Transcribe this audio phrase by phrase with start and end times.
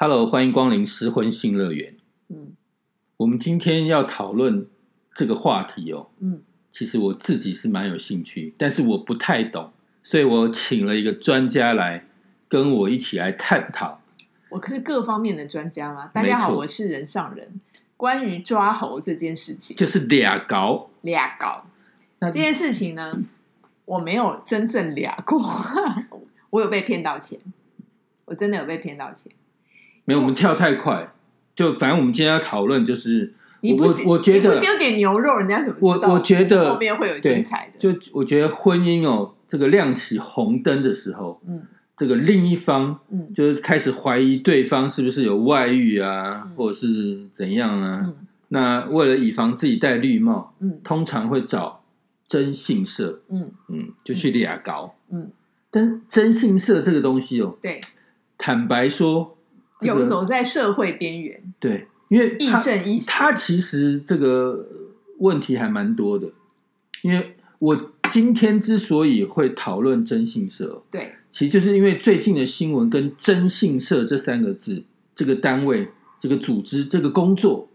[0.00, 1.96] Hello，欢迎光临失婚性乐园。
[2.28, 2.54] 嗯
[3.16, 4.68] 我们今天要讨论
[5.12, 6.40] 这个话题哦，嗯，
[6.70, 9.72] 其实我自己是蛮有兴趣，但是我不太懂，
[10.04, 12.06] 所以我请了一个专家来
[12.46, 14.00] 跟我一起来探讨。
[14.50, 16.06] 我可是各方面的专家嘛。
[16.14, 17.60] 大家好，我是人上人。
[17.96, 21.66] 关于抓猴这件事情，就是俩搞，俩搞
[22.20, 23.18] 那这件事情呢，
[23.84, 25.42] 我没有真正俩过，
[26.50, 27.40] 我有被骗到钱，
[28.26, 29.32] 我真的有被骗到钱。
[30.08, 31.12] 没有我们跳太快，
[31.54, 36.08] 就反正我们今天要讨论就是，你不我我我觉得不丢点牛肉，人家怎么知道？
[36.08, 37.78] 我我觉得后面会有精彩的。
[37.78, 41.62] 就我觉得婚姻哦，这个亮起红灯的时候，嗯
[41.96, 48.02] 这个另一方嗯就是开始怀疑对方是不是有外遇啊，嗯或者是怎样啊。
[48.06, 48.14] 嗯
[48.50, 51.82] 那为了以防自己戴绿帽，嗯通常会找
[52.26, 54.94] 征信社，嗯嗯，就去俩搞。
[55.10, 55.30] 嗯，
[55.70, 57.78] 但是征信社这个东西哦，对，
[58.38, 59.37] 坦白说，这个
[59.80, 63.10] 游走在社会边缘，对，因为亦它正亦邪。
[63.10, 64.66] 它其实这个
[65.18, 66.32] 问题还蛮多的。
[67.02, 74.82] 因为我今天之所以会讨论征信社，对，其实就是因为最近的新闻跟征信社这三个字，
[75.14, 77.68] 这个单位、这个组织、这个工作，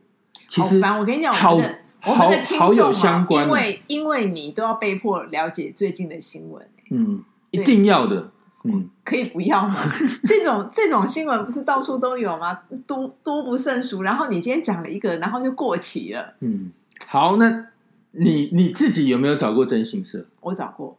[0.49, 0.99] 其实好！
[0.99, 8.29] 我跟你讲，好我们的我好好有众啊，相关啊因为因为你都要被迫了解最近的新闻，嗯，一定要的，
[8.63, 9.75] 嗯，可以不要吗？
[10.25, 12.59] 这种这种新闻不是到处都有吗？
[12.87, 14.01] 多多不胜数。
[14.01, 16.33] 然后你今天讲了一个，然后就过期了。
[16.39, 16.71] 嗯，
[17.07, 17.67] 好，那
[18.11, 20.25] 你你自己有没有找过征信社？
[20.39, 20.97] 我找过，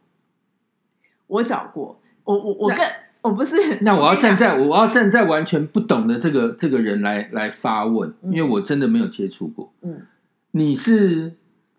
[1.27, 2.85] 我找过，我我我那更
[3.23, 3.55] 我不是。
[3.81, 9.73] 那我要站在我要站在完全不懂的这个这个人来来发问，嗯因为我真的没有接触过。
[9.81, 10.01] 嗯，
[10.51, 11.33] 你是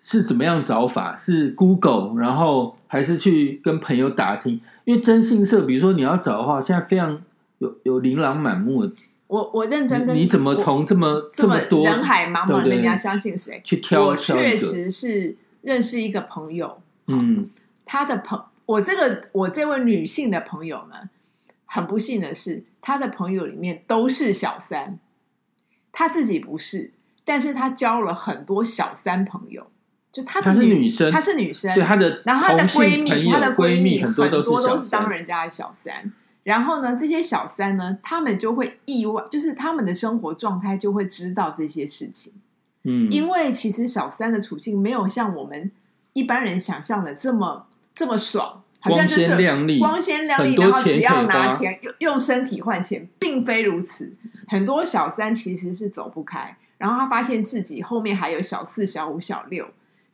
[0.08, 1.16] 是怎么样找法？
[1.16, 4.60] 是 Google，然后还是去跟朋友打听？
[4.84, 7.20] 因为征信社，比如说你要找的话，现在非常
[7.58, 8.94] 有有琳琅满目的，
[9.26, 13.60] 我我认真跟你你怎么从这么这么多人海茫茫里面，你要相信谁？
[13.64, 14.56] 去挑我确？
[14.56, 17.50] 实是认识一个朋友，嗯
[17.84, 21.10] 他的朋，我这个我这位女性的朋友呢，
[21.64, 25.00] 很不幸的是，她的朋友里面都是小三，
[25.90, 26.92] 她自己不是，
[27.24, 29.66] 但是她交了很多小三朋友，
[30.16, 36.10] 就她的她是女生她是女生，所以她的然后她的闺蜜，她的闺蜜很多都是当，人家的小三。
[36.42, 42.32] 然后呢，这些小三呢，他们就会意外，就是他们的生活状态就会知道这些事情。
[42.84, 45.70] 嗯，因为其实小三的处境没有像我们
[46.14, 54.14] 一般人想象的这么这么爽，好像光就是鲜亮丽，光鲜亮丽，然后只要拿钱用用身体换钱，并非如此。
[54.48, 59.66] 很多小三其实是走不开，然后他发现自己后面还有小四、小五、小六，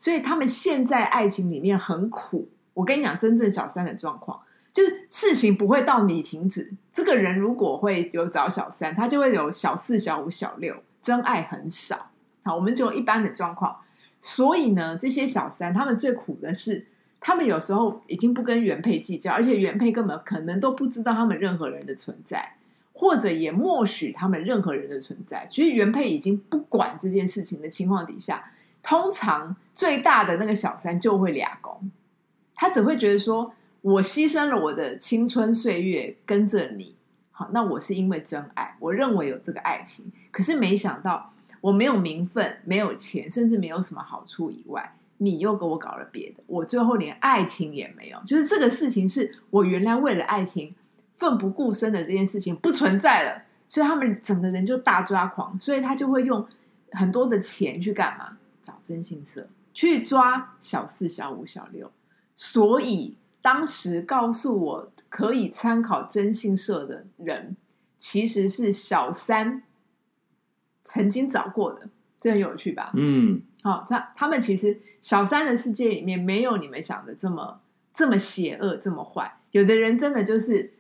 [0.03, 2.49] 所以他们现在爱情里面很苦。
[2.75, 4.41] 我跟你讲，真正小三的状况。
[4.73, 12.11] 就是事情不会到你停止，这个人如果会有找小三，他就会有小四、小五、小六，真爱很少。
[12.43, 13.77] 好，我们只有一般的状况。
[14.21, 16.85] 所以呢，这些小三他们最苦的是，
[17.21, 22.57] 他们有时候已经不跟原配计较，而且原配根本可能都不知道他们任何人的存在，
[22.93, 25.47] 或者也默许他们任何人的存在。
[25.49, 28.51] 所以原配已经不管这件事情的情况底下，
[28.83, 31.91] 通常最大的那个小三就会俩公，
[32.55, 33.55] 他只会觉得说。
[33.83, 36.95] 我牺牲了我的青春岁月跟着你，
[37.33, 50.73] 好，那我是因为真爱，我认为有这个爱情，可是没想到我没有名分，没有钱，甚至没有什么好处以外，你又给我搞了别的，我最后连爱情也没有，就是这个事情是我原来为了爱情
[51.17, 56.47] 奋不顾身的这件事情不存在了，所以他们整个人就大抓狂，所以他就会用
[56.93, 58.37] 很多的钱去干嘛？
[58.63, 61.91] 找征信社去抓小四、小五、小六，
[62.35, 63.17] 所以。
[63.45, 67.57] 当时告诉我可以参考征信社的人，
[67.99, 69.65] 其实是小三
[70.85, 71.89] 曾经找过的，
[72.21, 72.93] 这很有趣吧？
[72.95, 77.61] 嗯，好、他他们其实小三的世界里面没有你们想的这么
[77.93, 79.41] 这么邪恶，这么坏。
[79.51, 80.75] 有的人真的就是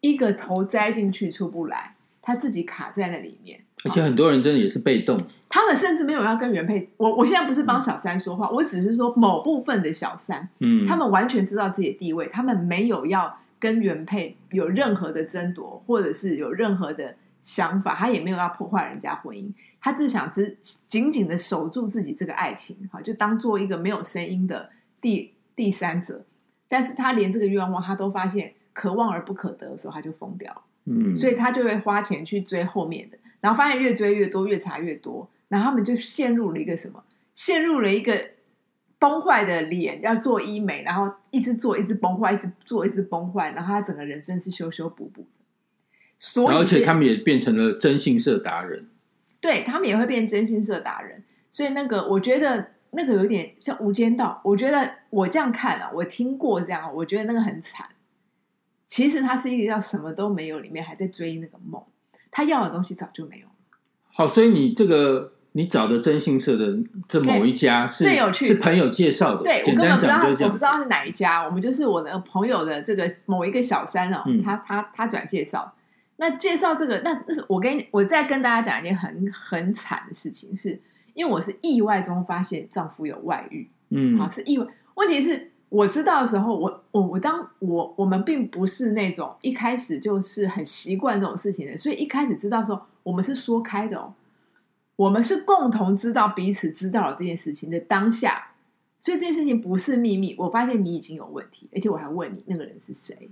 [0.00, 3.64] 一个头栽进去出不来，他自己卡在那里面。
[3.84, 5.18] 而且很多人真的也是被动，
[5.48, 6.88] 他们甚至没有要跟原配。
[6.96, 19.50] 我我现在不是帮小三说话，我只是说某部分的小三，嗯，他们完全知道自己的地位，他们没有要跟原配有任何的争夺，或者是有任何的想法，他也没有要破坏人家婚姻，
[19.80, 20.56] 他只想只
[20.88, 24.70] 紧紧的守住自己这个爱情，哈，就当做一个没有声音的
[25.00, 26.24] 第第三者。
[26.68, 30.62] 但是他连这个愿望他都发现可望而不可得的时候，他就疯掉了。
[30.86, 37.04] 嗯，所以他就会花钱去追后面的，然后发现越追越多，越查越多，然后他们就陷入了一个什么？
[37.34, 38.30] 陷入了一个
[38.98, 45.28] 崩坏的脸，要做医美，然后一直做，一直崩坏，一直做，一直崩坏，然后他整个人生是修修补补的。
[46.16, 48.88] 所以而且他们也变成了征信社达人。
[49.40, 54.40] 对他们也会变征信社达人，所以那个我觉得那个有点像无间道。
[54.44, 57.88] 我觉得我这样看啊，我听过这样，我觉得那个很惨。
[58.86, 61.82] 其实他是一个叫什么都没有，里面还在追那个梦，
[62.32, 63.52] 他要的东西早就没有了。
[64.12, 66.76] 好，所以你这个你找的征信社的
[67.08, 70.58] 这某一家是最有趣是朋友介绍的，对我根本不知道我不知。
[70.58, 75.72] 道是哪一家，我们就是我的朋友的这个某一个小三哦，嗯他他他转介绍。
[76.16, 80.80] 那介绍这个，那那是我跟你我再跟大家讲一件很很惨的事情，是
[81.14, 84.66] 因为我是意外中发现丈夫有外遇，嗯好是意外。
[84.94, 94.12] 问题是我知道的时候，我我我当我我们并不是那种一开始就是很习惯这种事情的，所以一开始知道的时候，我们是说开的哦，
[94.96, 98.48] 我们是共同知道彼此知道了这件事情的当下，
[99.00, 100.36] 所以这件事情不是秘密。
[100.38, 103.30] 我发现你已经有问题，而且我还问你那个人是谁。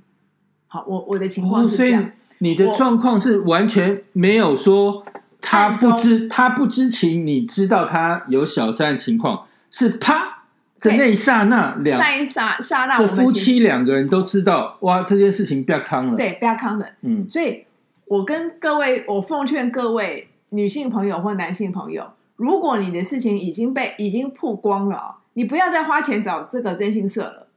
[0.67, 5.05] 好，我我的情况哦，所以是这样，你的状况是完全没有说
[5.43, 10.40] 他不知他不知情，你知道他有小三的情况，是啪
[10.81, 17.65] 在那一刹那两下一刹刹那夫妻两个人都知道，哇，这件事情不要康了。，对不要康的，嗯所以
[18.07, 27.49] 我跟各位，我奉劝各位女性朋友或男性朋友，如果你的事情已经被已经曝光了哦，你不要再花钱找这个征信社了，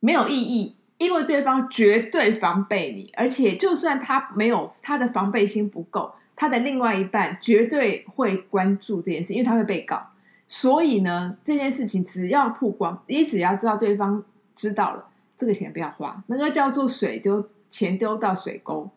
[0.00, 10.02] 没有意义，因为对方绝对防备你，而且就算他没有他的防备心不够，他的另外一半绝对会关注这件事，因为他会被告。
[10.46, 14.22] 所以呢，这件事情只要曝光，你只要知道对方
[14.54, 18.88] 知道了，这个钱不要花，那个叫做水丢钱丢到水沟。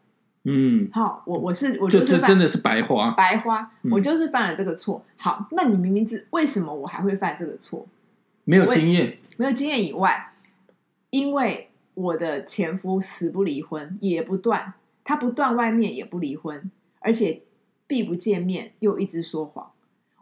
[0.43, 3.11] 嗯，好，我我是我就就是真的是白花。
[3.11, 5.03] 白花，嗯我就是犯了这个错。
[5.17, 7.85] 好，那你明明知为什么我还会犯这个错？
[8.45, 10.31] 没有经验，没有经验以外，
[11.09, 14.73] 因为我的前夫死不离婚，也不断，
[15.03, 17.41] 他不断外面也不离婚，而且
[17.85, 19.71] 避不见面，又一直说谎。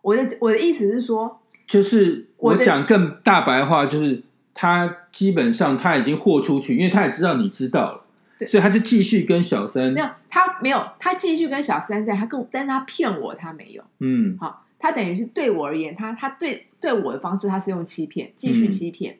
[0.01, 4.23] 我的我的意思是说，就是我讲更大白话，就是
[4.53, 8.01] 他基本上他已经豁出去，因为他也知道你知道了，
[8.39, 13.83] 对所以他就继续跟小三没，有他没有，他继续跟小三在，他跟我但是他骗我，他没有。
[13.99, 19.17] 嗯好，他等于是对我而言，他他对对我的方式，他是用欺骗，继续嗯欺骗。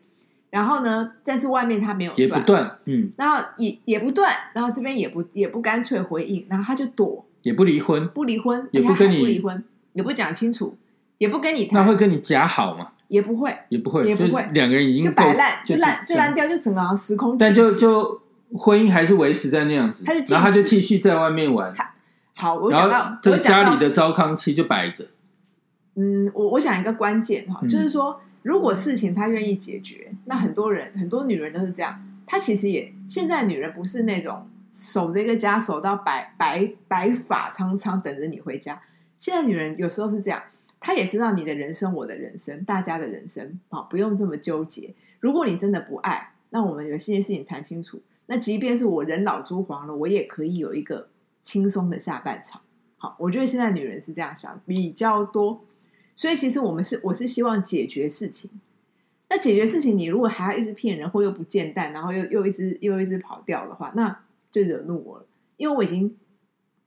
[0.50, 9.62] 然后呢，但是外面他没有也不断，嗯，然后也也不断，然后这边也不也不干脆回应，然后他就躲，也不离婚，不离婚，也不跟你不离婚，
[9.98, 10.78] 也不讲清楚，
[11.18, 12.90] 也不跟你那谈，会跟你假好吗？
[13.08, 18.22] 也不会，也不会，也不会两个人已经就够摆烂，就烂就烂掉，就整个好像时空但就就
[18.54, 21.74] 婚姻还是维持在那样子，然后他就继续在外面玩，
[22.36, 22.54] 好。
[22.54, 25.06] 我讲到这个我家里的糟糠期就摆着，
[25.96, 32.00] 嗯，我我想一个关键哈，嗯就是说，如果事情他愿意解决，那很多人很多女人都是这样。
[32.30, 38.78] 她其实也现在女人不是那种守着一个家守到白白白发苍苍等着你回家。
[39.18, 40.42] 现在女人有时候是这样，
[40.80, 44.94] 她也知道你的人生，我的人生，大家的人生好，不用这么纠结。
[45.20, 48.02] 如果你真的不爱，那我们有些事情谈清楚。
[48.28, 51.10] 那即便是我人老珠黄了，我也可以有一个
[51.42, 52.62] 轻松的下半场。
[52.98, 55.64] 好，我觉得现在女人是这样想比较多。
[56.16, 58.50] 所以其实我们是我是希望解决事情。
[59.30, 64.20] 那解决事情，你如果还要一直骗人，或又不见蛋，然后又又一直又一直跑掉的话，那
[64.52, 65.26] 就惹怒我了。
[65.58, 66.18] 因为我已经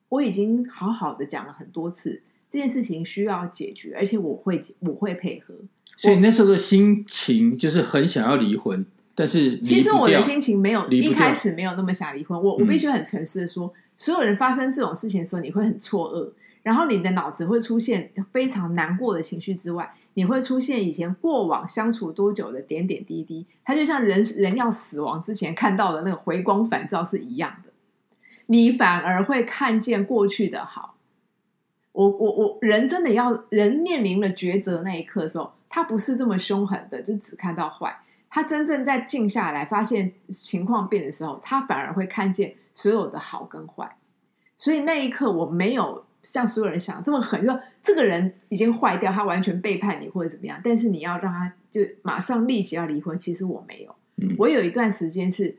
[0.09, 5.55] 我已经好好的讲了很多次，这件事情需要解决，而且我会我会配合。
[5.97, 27.71] 所以那时候的心情就是很想要离婚，但是其实我的心情没有离一开始没有那么想离婚，我我嗯必须很诚实的说，所有人发生这种事情的时候，你会很错愕，然后你的脑子会出现非常难过的情绪之外，你会出现以前过往相处多久的点点滴滴，它就像人人要死亡之前看到的那个回光返照是一样的，
[28.47, 30.90] 你反而会看见过去的好。
[31.93, 38.01] 我我我人真的要人面临了抉择那一刻的时候，他不是这么凶狠的，就只看到坏。
[38.29, 43.97] 他真正在静下来，发现情况变的时候，他反而会看见所有的好跟坏。
[44.57, 50.61] 所以那一刻，我没有像所有人想的这么狠，就说这个人已经坏掉，他完全背叛你或者怎么样。
[50.63, 53.95] 但是你要让他就马上立即要离婚，其实我没有。
[54.23, 55.57] 嗯我有一段时间是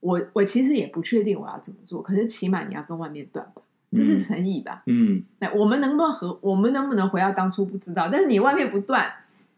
[0.00, 4.82] 我我其实也不确定我要怎么做，可是起码你要跟外面断吧，这是诚意吧？
[4.86, 9.10] 嗯，那我们能不能和我们能不能回到当初不知道，但是你外面不断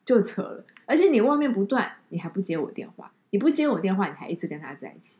[0.04, 5.18] 就扯了，而且你外面不断，你还不接我电话，你不接我电话，你还一直跟他在一起，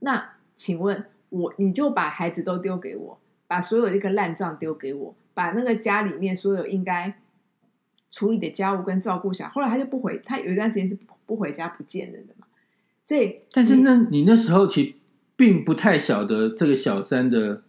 [0.00, 7.18] 那请问我你就把孩子都丢给我，把所有这个烂账丢给我，把那个家里面所有应该
[8.10, 12.46] 处理的家务跟照顾小孩，后来他就不回，他有一段时间是不不回家不见人的嘛，
[13.04, 14.94] 所以但是你那你那时候其实
[15.36, 17.62] 并不太晓得这个小三的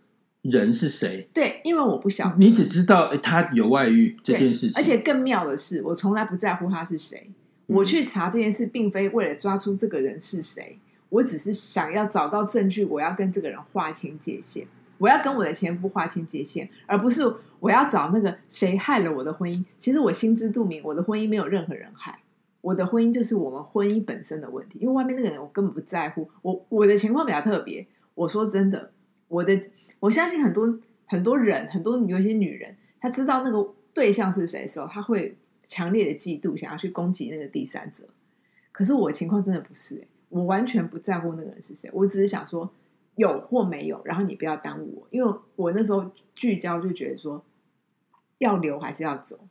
[0.49, 7.29] 人是谁，对，因为我不晓得，你只知道诶他有外遇这件事情，而且更妙的是，我从来不在乎他是谁。
[7.67, 10.79] 我去查这件事，并非为了抓出这个人是谁，
[11.09, 14.65] 我只是想要找到证据，我要跟这个人划清界限，
[14.97, 19.63] 我要跟我的前夫划清界限，而不是我要找那个谁害了我的婚姻。
[19.77, 22.19] 其实我心知肚明，我的婚姻没有任何人害，
[22.61, 24.79] 我的婚姻就是我们婚姻本身的问题。
[24.81, 26.27] 因为外面那个人，我根本不在乎。
[26.41, 28.89] 我我的情况比较特别，我说真的，
[29.27, 29.55] 我的
[29.99, 35.35] 我相信很多很多人，很多有一些女人，她知道那个对象是谁的时候，她会。
[35.71, 38.03] 强烈的嫉妒，想要去攻击那个第三者。
[38.71, 42.67] 可是我情况真的不是，我完全不在乎那个人是谁，我只是想说
[43.17, 47.45] 有或没有，然后你不要耽误我，因为我那时候聚焦就觉得说
[48.39, 49.41] 要留还是要走，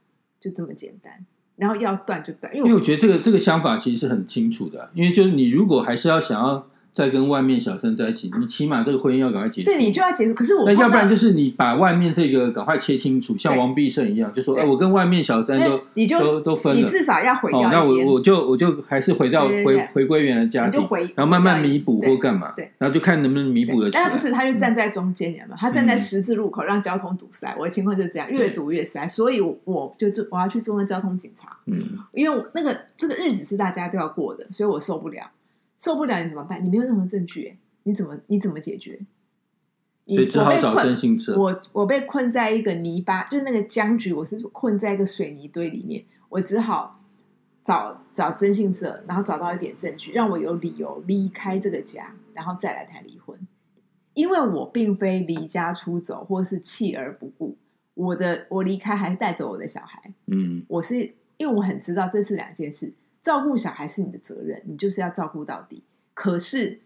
[0.41, 1.25] 就这么简单。
[1.55, 6.69] 然后要断就断，因为我觉得这个这个想法其实是很清楚的，因为就是你如果还是要想要。
[6.99, 9.67] 再跟外面小三在一起，你起码这个婚姻要赶快结束。
[9.67, 17.71] 对你就要结束，可是我那要不然就是你把外面这个赶快切清楚，像王必胜一样，就说哎，我跟外面小三都你就都都分了，你至少要回掉。
[17.71, 20.81] 那我我就我就还是回到回回归原来家庭，
[21.15, 23.89] 然后慢慢弥补或干嘛，对，然后就看能不能弥补的。
[23.93, 27.55] 但不是，他就站在中间，你知道吗，他站在十字路口让交通堵塞。
[27.57, 31.57] 我的情况就是这样，越堵越塞，所以我就做我要去做那交通警察。
[31.67, 31.81] 嗯，
[32.13, 35.23] 因为那个这个日子是大家都要过的，所以我受不了，
[35.79, 36.63] 受不了你怎么办？
[36.65, 37.57] 你没有任何证据，哎。
[37.85, 39.01] 你怎么你怎么解决？
[40.07, 41.35] 所以只好找征信社。
[41.39, 46.05] 我我被困在一个泥巴，就是那个僵局，我是困在一个水泥堆里面。
[46.29, 47.01] 我只好
[47.65, 53.39] 找找征信社，然后找到一点证据，让我有理由离开这个家，然后再来谈离婚。
[54.13, 57.57] 因为我并非离家出走，或是弃而不顾。
[57.95, 60.13] 我的我离开还是带走我的小孩。
[60.27, 62.93] 嗯，我是因为我很知道这是两件事，
[63.23, 65.85] 照顾小孩是你的责任，你就是要照顾到底。
[66.15, 66.81] 可是。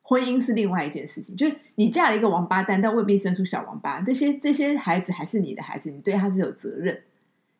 [0.00, 4.00] 婚姻是另外一件事情，就是你嫁了一个王八蛋，但未必生出小王八。
[4.00, 7.02] 这些这些孩子还是你的孩子，你对他是有责任。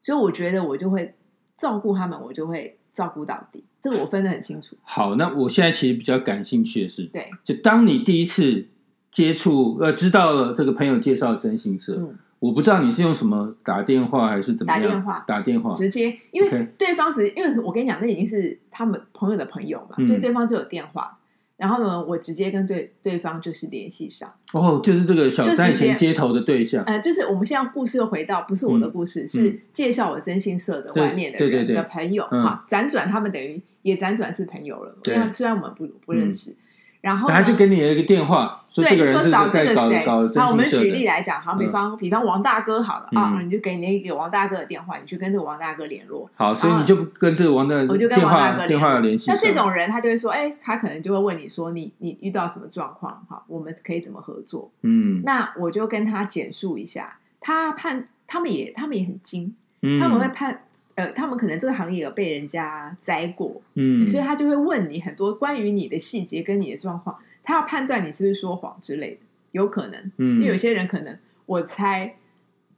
[0.00, 1.15] 所以我觉得我就会
[1.59, 3.62] 照顾他们，我就会照顾到底。
[3.83, 4.75] 这个我分得很清楚。
[4.81, 8.67] 好，那我现在其实比较感兴趣的是，对，就当你第一次
[9.11, 21.18] 接触呃，知道了这个朋友介绍真心社，我不知道你是用什么打电话还是怎么打电话打电话直接，因为对方只因为我跟你讲，那已经是他们朋友的朋友嘛，所以对方就有电话。
[21.57, 24.33] 然后呢，我直接跟对对方就是联系上。
[24.52, 26.85] 哦，就是这个小三前接头的对象。
[26.85, 32.64] 呃，就是我们现在故事又回到，不是我的故事，是介绍我征信社的外面的人的朋友哈。
[32.68, 36.54] 辗转他们等于也辗转是朋友了，因为虽然我们不不认识。
[37.00, 40.05] 然后他就给你了一个电话，对，你说找这个谁？
[40.05, 46.28] 好，我们举例来讲，好，比方比方王大哥好了啊，你就给你给王大哥的电话，你去跟这个王大哥联络。
[46.35, 49.31] 好，所以你就跟这个王大，我就跟王大哥电话联系。
[49.31, 53.25] 那这种人，他就会说，哎，他可能就会问你说，你你遇到什么状况？
[53.31, 54.71] 哈，我们可以怎么合作？
[54.83, 59.55] 嗯，那我就跟他简述一下，他判他们也他们也很精，
[60.00, 60.62] 他们会判。
[60.99, 69.21] 呃，他们可能这个行业有被人家栽过，嗯，所以他就会问你很多关于你的细节跟你的状况，他要判断你是不是说谎之类的，
[69.52, 72.17] 有可能，嗯，因为有些人可能，我猜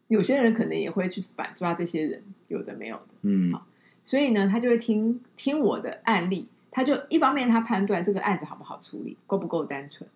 [0.09, 3.67] 有些人可能也会去反抓这些人，有的没有的，嗯，好，
[4.05, 10.07] 所以呢，他就会听听我的案例，他就一方面他判断这个案子好不好处理，够不够单纯，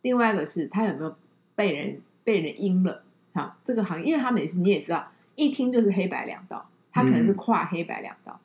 [0.00, 1.14] 另外一个是他有没有
[1.54, 3.02] 被人被人阴了，
[3.34, 6.66] 好，这个行业，因为他每次你也知道，一听就是黑白两道。
[6.92, 8.40] 他可能是跨黑白两道，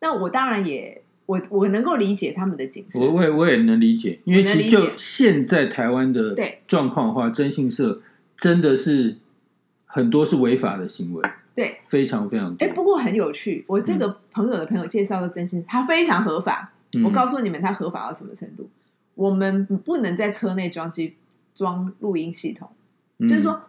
[0.00, 8.00] 那我当然也我我能够理解他们的谨慎，我我也我也能理解，因为其实就现在台湾的状况的话，征信社
[8.36, 9.16] 真的是
[9.86, 12.66] 很多是违法的行为，对，非常非常多。
[12.66, 16.72] 哎，不过很有趣，我这个朋友的朋友介绍的征信，他非常合法。
[17.04, 18.68] 我告诉你们，他合法到什么程度？
[19.14, 21.14] 我们不能在车内装机
[21.54, 22.70] 装录音系统，
[23.28, 23.60] 就是说。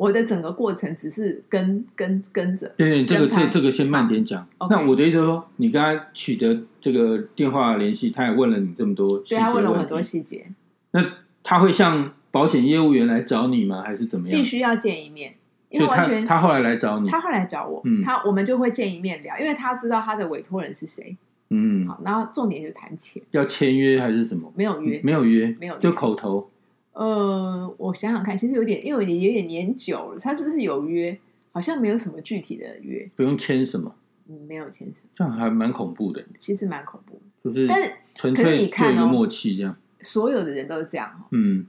[0.00, 4.48] 我的整个过程只是跟跟跟着，对对，这个这这个先慢点讲。
[4.70, 10.46] 那我的意思说，你刚才取得这个电话联系，他也问了你这么多，对他问了我很多细节。
[10.92, 11.04] 那
[11.42, 13.82] 他会向保险业务员来找你吗？
[13.84, 14.38] 还是怎么样？
[14.38, 15.34] 必须要见一面，
[15.68, 21.14] 因为完全他后来来找你，他后来找我，嗯他我们就会见一面聊，因为他知道他的委托人是谁。
[21.50, 24.50] 嗯，好，然后重点就谈钱，要签约还是什么？
[24.56, 26.48] 没有约，没有约，没有，就口头。
[26.92, 31.18] 呃，我想想看，其实有点，因为有点年久了，他是不是有约？
[31.52, 33.92] 好像没有什么具体的约，不用签什么，
[34.28, 36.24] 嗯，没有签什么，这样还蛮恐怖的。
[36.38, 41.26] 其实蛮恐怖，就是，但是纯粹你看哦，默契这样，所有的人都是这样哈。
[41.32, 41.66] 嗯，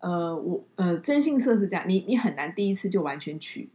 [0.00, 3.70] 呃，我呃，征信社是这样，你你很难第一次就完全取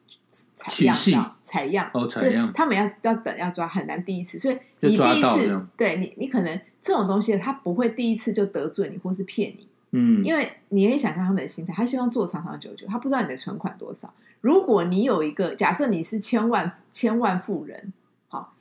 [0.55, 9.67] 采样到采样哦，采样，他们要要等要抓，很难第一次，所以你第一次，对你你可能这种东西，他不会第一次就得罪你或是骗你。
[9.95, 14.11] 嗯，因为你可以想象他们的心态，他希望做长长久久，他不知道你的存款多少。
[14.41, 17.93] 如果你有一个假设，你是千万千万富人，
[18.27, 18.53] 好，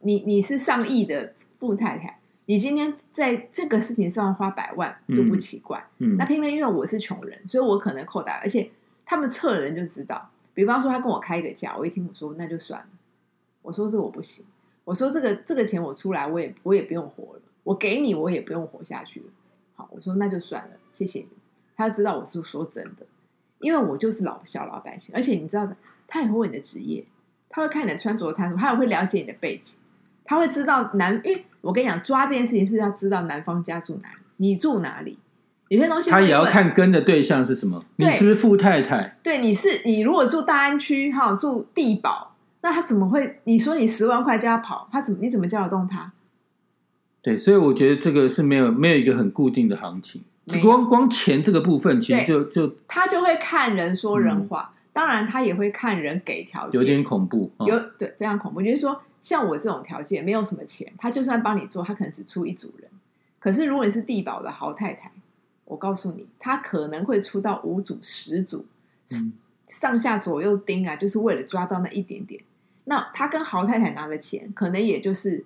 [0.00, 5.84] 你你是上亿的富太太，你今天在这个事情上花百万就不奇怪。
[5.98, 8.70] 嗯那偏偏因为我是穷人，所以我可能扣打，而且
[9.04, 10.30] 他们测的人就知道。
[10.54, 12.86] 比方说，他跟我开一个价，我一听我说那就算了，
[13.62, 14.44] 我说这我不行，
[14.84, 19.26] 我说这个这个钱我出来，我也我也不用活了，我给你我也不用活下去了。
[19.78, 21.28] 好，我说那就算了，谢谢你。
[21.76, 23.06] 他知道我是说真的，
[23.60, 25.76] 因为我就是老小老百姓，而且你知道的，
[26.08, 27.06] 他也会问你的职业，
[27.48, 29.78] 他会看你的穿着谈吐，他也会了解你的背景，
[30.24, 35.16] 他会知道男，因为我跟你讲，抓这件事情是要知道男方家住哪里，你住哪里，
[35.68, 39.16] 有些东西他也要看跟的对象是什么，你对是不是富太太？
[39.22, 43.40] 对，你是你如果住大安区哈，住地堡，那他怎么会？
[43.44, 46.12] 你说你十万块叫他跑，他怎么你怎么叫得动他？
[47.22, 50.22] 对，所以我觉得这个是没有没有一个很固定的行情，
[50.62, 57.50] 光光钱这个部分其实就就他就会看人说人话，当然他也会看人给条件，有点恐怖。
[57.58, 58.62] 哦有对非常恐怖。
[58.62, 62.88] 就是说，像我这种条件没有什么钱，他就算帮你做，他可能只出一组人。
[63.38, 65.10] 可是如果你是地保的豪太太，
[65.64, 68.64] 我告诉你，他可能会出到五组、十组，
[69.12, 69.32] 嗯
[69.68, 72.40] 上下左右盯啊，就是为了抓到那一点点。
[72.84, 75.44] 那他跟豪太太拿的钱，可能也就是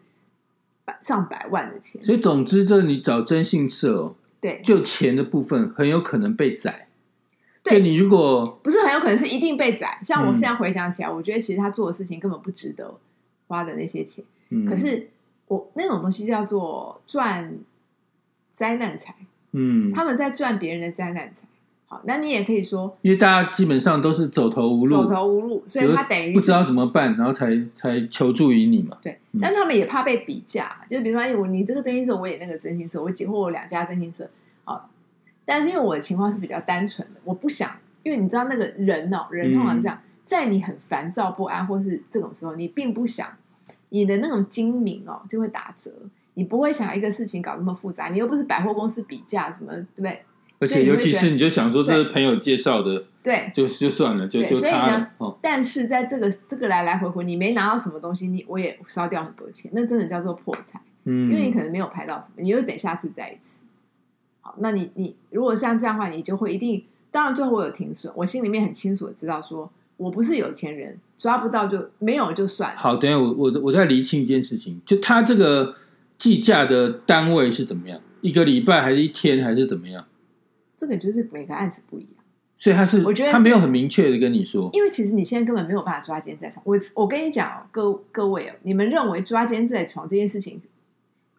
[0.92, 2.04] 百上百万的钱。
[2.04, 6.88] 所以总之，这你找征信社哦，对，就钱的部分很有可能被宰。
[7.62, 9.98] 对你如果不是很有可能是一定被宰。
[10.02, 12.98] 像我嗯现在回想起来，我觉得其实他做的事情根本不值得
[13.46, 14.24] 花的那些钱。
[14.50, 15.08] 嗯，可是
[15.46, 17.56] 我那种东西叫做赚
[18.52, 19.14] 灾难财，
[19.52, 21.46] 嗯，他们在赚别人的灾难财。
[21.92, 28.96] 好，那你也可以说因为大家基本上都是走投无路，走投无路，所以他等于不知道怎么办，然后才才求助于你嘛。
[29.02, 34.26] 对嗯，但他们也怕被比价，就比如说哎我你这个真心社，我也那个真心社，我解惑我两家真心社，
[34.64, 34.88] 好，
[35.44, 37.70] 但是因为我的情况是比较单纯的，我不想，
[38.02, 43.28] 因为你知道那个人哦，人通常这样，在你很烦躁不安或是这种时候，你并不想
[43.90, 45.90] 你的那种精明哦就会打折，
[46.32, 50.22] 你不会想一个事情搞那么复杂，你又不是百货公司比价什么，对不对？
[50.62, 55.36] 而且尤其是你就想说这是朋友介绍的，对，就就算了，就对就他所以呢哦。
[55.42, 60.80] 但是在这个这个来来回回，你没拿到什么东西，你我也烧掉很多钱，那真的叫做破财。
[61.04, 63.60] 嗯，因为你可能没有拍到什么，你就得下次再一次。
[64.40, 72.78] 好，那你你如果像这样的话，你就会一定，当然最后我有停损，我心里面很清楚的知道说，我不是有钱人，抓不到就没有就算了。
[72.78, 75.74] 好，等下我我我再厘清一件事情，就他这个
[76.16, 78.00] 计价的单位是怎么样？
[78.20, 80.04] 一个礼拜还是一天还是怎么样？
[80.82, 82.10] 这个就是每个案子不一样，
[82.58, 86.60] 所以他是我觉得他没有很明确的跟你说，因为其实你现在根本没有办法抓奸在床。
[86.66, 90.60] 我我跟你讲哦，各各位哦，你们认为抓奸在床这件事情，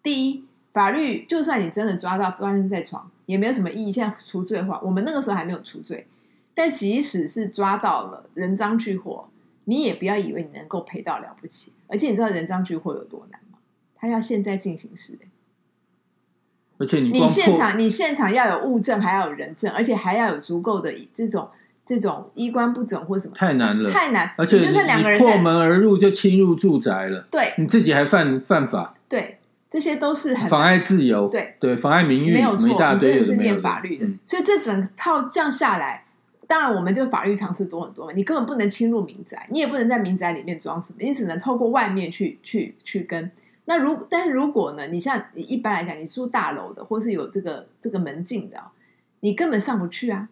[0.01, 3.91] 第一，法律就算你真的抓到抓奸在床，也没有什么意义。
[3.91, 6.07] 现在除罪化，我们那个时候还没有除罪，
[6.53, 9.27] 但即使是抓到了人赃俱获，
[9.65, 11.73] 你也不要以为你能够赔到了不起。
[11.87, 13.57] 而且你知道人赃俱获有多难吗？
[13.97, 15.27] 他要现在进行时、欸
[16.79, 21.47] 而且你你现场你现场要有物证，还要有人证，而且还要有足够的这种
[21.85, 24.33] 这种衣冠不整或什么，太难了，太难。
[24.37, 29.37] 而且你就算两个人破门而入就侵入住宅了，对你自己还犯犯法，对，
[29.69, 36.05] 这些都是很妨碍自由，对对，妨碍名誉，没有错，什么一大你真的是念法律的，嗯所以这整套这样下来，
[36.47, 43.31] 当然我们就法律常识多很多嘛，你根本不能侵入民宅，你也不能在民宅里面装什么，你只能透过外面去去去跟。
[43.65, 48.63] 那如但是如果呢，你像你一般来讲，你住大楼的，或是有这个这个门禁的、哦，
[49.21, 50.27] 你根本上不去啊，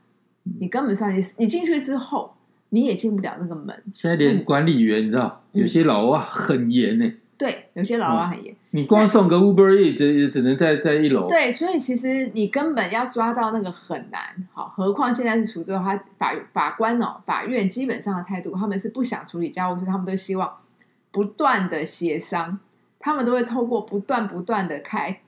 [0.59, 2.35] 你根本上你你进去之后，
[2.69, 3.83] 你也进不了那个门。
[3.93, 5.61] 现在连管理员你知道，嗯。
[5.61, 8.55] 有些老外很严呢，对，有些老外很严。
[8.71, 14.21] 你光送个 Uber E 也也只能在在一楼，对，所以其实你根本要抓到那个很难，
[14.53, 20.57] 好，何况现在是处罪化，法法官哦，法院基本上的态度，他们是不想处理家务事，他们都希望
[21.11, 22.59] 不断的协商，
[23.01, 25.21] 他们都会透过不断不断的开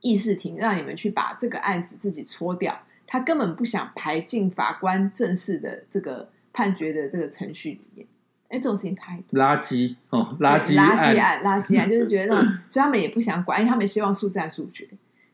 [0.00, 8.06] 议事庭，让你们去把这个案子自己搓掉，他根本不想排进法官正式的这个判决的这个程序里面。
[8.48, 9.38] 哎，这种事情太多。
[9.38, 14.88] 垃圾哦，垃圾垃圾案，案，垃圾案，就是觉得那种，所以他们也不想管，因为他们希望速战速决。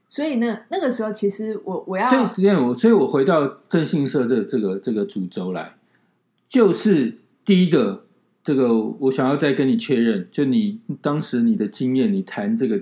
[0.08, 5.74] 所以呢，那个时候其实我我要所以这样我所以我回到征信社这这个这个主轴来，
[6.48, 8.05] 就是第一个，
[8.46, 12.80] 这个我想要再跟你确认，就你当时你的经验，你谈这个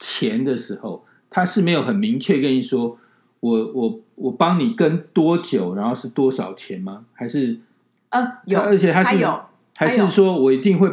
[0.00, 2.98] 钱的时候，他是没有很明确跟你说，
[3.38, 7.04] 我我我帮你跟多久，然后是多少钱吗？
[7.12, 7.60] 还是
[8.08, 9.40] 呃有，而且他是还有
[9.76, 10.90] 还是说我一定会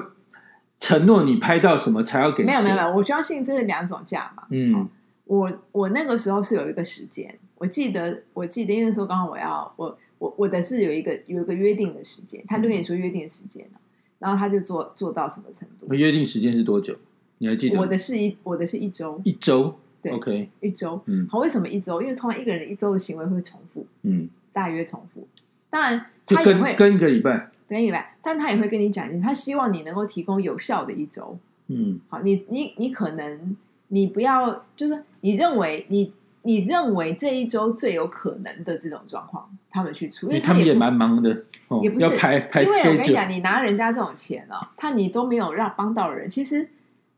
[0.79, 2.43] 承诺你拍到什么才要给？
[2.43, 4.43] 没有没有没有，我相信这是两种价嘛。
[4.51, 4.87] 嗯
[5.25, 13.79] 我我那个时候是有一个时间，我我记得我记得因为那时候刚好我要我我我的是有一个有一个约定的时间，他就跟你说约定的时间了，
[14.23, 15.93] 然后他就做做到什么程度？
[15.93, 16.95] 约定时间是多久？
[17.39, 17.77] 你还记得？
[17.77, 19.75] 我的是一我的是一周一周。
[20.01, 21.01] 对，OK，一周。
[21.07, 22.01] 嗯好，为什么一周？
[22.01, 25.27] 因为通常一个人一周的行为会重复，嗯，大约重复。
[25.69, 27.49] 当然，他也会跟跟一个礼拜。
[27.67, 31.37] 跟一礼拜，但他也会跟你讲，他希望你能够提供有效的一周。
[31.67, 33.55] 嗯好，你你你可能
[33.89, 36.11] 你不要，就是你认为你
[36.43, 43.13] 你认为这一周最有可能的这种状况，他们去出，因因为他们也蛮忙的，哦也不，是要排排因为我跟你。
[43.13, 46.69] 讲，你拿人家这种钱哦，他你都没有让帮到人，其实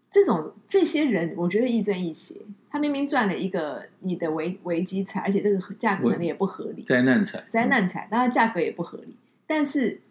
[0.09, 2.35] 这种这些人，我觉得亦正亦邪。
[2.69, 9.15] 他明明赚了一个你的危危机财，而且这个价格可能也不合理，灾难财，灾难财，当然价格也不合理，
[9.47, 10.01] 但是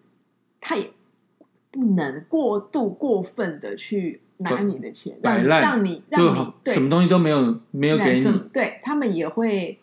[0.60, 0.90] 他也
[1.70, 9.78] 不能过度过分的去拿你的钱，让让你让你对什么东西都没有没有给你，对他们也会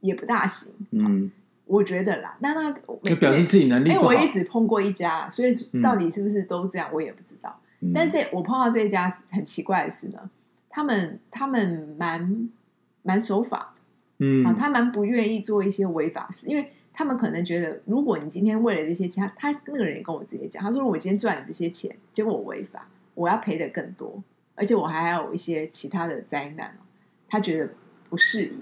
[0.00, 1.30] 也不大行，嗯，
[1.66, 2.36] 我觉得啦。
[2.40, 4.02] 那那就表示自己能力因为。
[4.02, 7.58] 我也只碰过一家，所以嗯到底是不是都这样，我也不知道。
[7.80, 10.18] 嗯但这我碰到这一家很奇怪的是呢，
[10.68, 12.48] 他们他们蛮
[13.02, 13.80] 蛮守法的
[14.18, 24.22] 嗯啊，他蛮不愿意做一些违法事，因为他们可能觉得，如果你今天为了这些钱，他他那个人也跟我直接讲，他说我今天赚了这些钱，结果我违法，我要赔的更多，
[24.54, 26.82] 而且我还有一些其他的灾难哦，
[27.28, 27.70] 他觉得
[28.08, 28.52] 不适宜，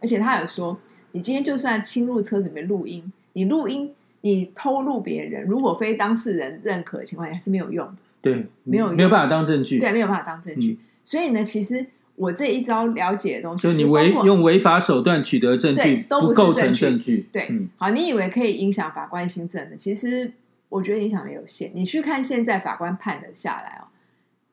[0.00, 0.78] 而且他有说，
[1.12, 3.94] 你今天就算侵入车子里面录音，你录音。
[4.24, 7.94] 你偷录别人，如果非当事人认可的情况下是没有用的。
[8.20, 9.80] 对，没有用没有办法当证据。
[9.80, 10.78] 对，没有办法当证据。
[11.02, 17.26] 所以呢，其实我这一招了解的东西，嗯就你违用违法手段取得证据，都不是构成证据。
[17.32, 20.30] 对，嗯好，你以为可以影响法官新政的，其实
[20.68, 21.72] 我觉得影响的有限。
[21.74, 23.90] 你去看现在法官判的下来哦，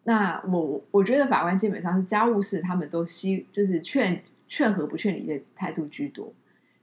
[0.10, 6.34] 那我我觉得法官基本上是家务事，他们都希就是劝劝和不劝离的态度居多，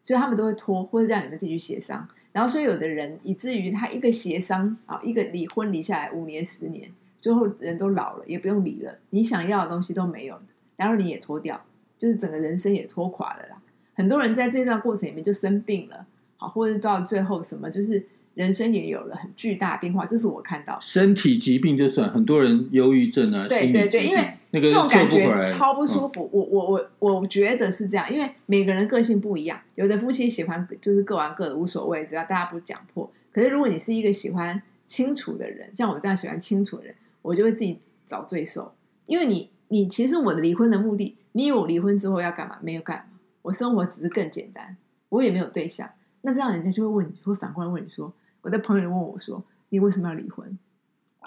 [0.05, 2.09] 所以他们都会拖，或者让你们自己去协商。
[2.31, 6.89] 然后，所以有的人以至于他一个协商啊，一个离婚离下来五年十年，
[7.21, 10.41] 最后人都老了，也不用离了，你想要的东西都没有，
[10.77, 11.61] 然后你也脱掉，
[11.99, 13.61] 就是整个人生也拖垮了啦。
[13.95, 20.81] 很多人在这段过程里面就生病了，好，或者到最后什么，就是人生也有了很巨大变化，这是我看到的。
[20.83, 26.31] 身体疾病就算，很多人忧郁症啊，对对对因为那个这种感觉超不舒嗯服。
[26.31, 33.11] 我我我我觉得是这样，因为每个人个性不一样，有的夫妻喜欢就是各玩各的，无所谓，只要大家不讲破。
[33.33, 38.71] 可是如果你是一个喜欢清楚的人，像我这样喜欢清楚的人，我就会自己找罪受，
[39.07, 42.59] 因为你你其实我的离婚的目的，你以为我离婚之后要干嘛？
[42.61, 44.77] 没有干嘛，我生活只是更简单，
[45.09, 45.89] 我也没有对象。
[46.21, 48.13] 那这样人家就会问你，会反过来问你说，
[48.47, 50.57] 我的朋友问我说，你为什么要离婚？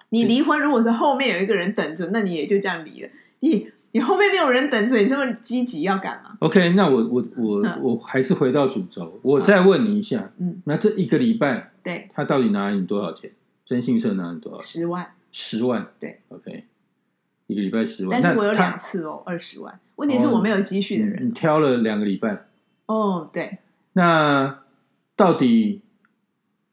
[0.07, 3.09] 你离婚，如果是后面有一个人等着，那你也就这样离了。
[3.41, 13.29] 你你后面没有人等着，你这么积极要干嘛？OK，那我我我嗯我还是回到主轴，我再问你一下，嗯，那这一个礼拜对，他到底拿你多少钱？
[13.65, 14.61] 征信社拿你多少？
[14.61, 15.85] 十万，十万。
[15.99, 16.63] 对，OK，
[17.47, 18.21] 一个礼拜十万。
[18.21, 19.77] 但是我有两次哦，二十万。
[19.97, 22.45] 问题是我没有积蓄的人你人挑了两个礼拜，
[22.85, 23.57] 哦，对，
[23.93, 24.61] 那
[25.17, 25.81] 到底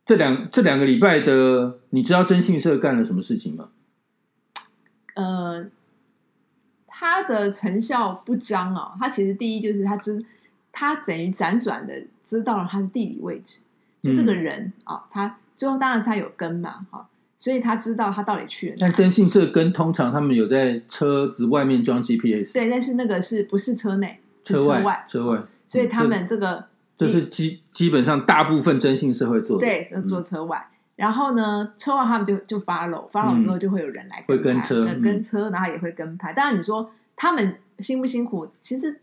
[0.06, 3.68] 这两这两个礼拜的，你知道征信社干了什么事情吗？
[5.14, 5.66] 呃，
[6.86, 8.92] 他的成效不彰哦。
[9.00, 10.24] 他其实第一就是他知，
[10.70, 13.60] 他等于辗转的知道了他的地理位置，
[14.00, 18.76] 就这个嗯人啊、他最后当然他有跟嘛，哈、所以他知道他到底去了。
[18.78, 24.20] 但征信社跟通常他们有在车子外面装 GPS，对，但是那个是不是车内？
[24.44, 26.66] 是车外外，车外，所以他嗯们这个
[26.96, 30.66] 这是基基本上大部分征信社会做的，对，就坐车外。
[30.96, 36.32] 然后呢，车外他们就就 follow follow 之后，就会有人来会跟车嗯跟车，然后也会跟拍。
[36.32, 38.48] 当然，你说他们辛不辛苦？
[38.62, 39.00] 其实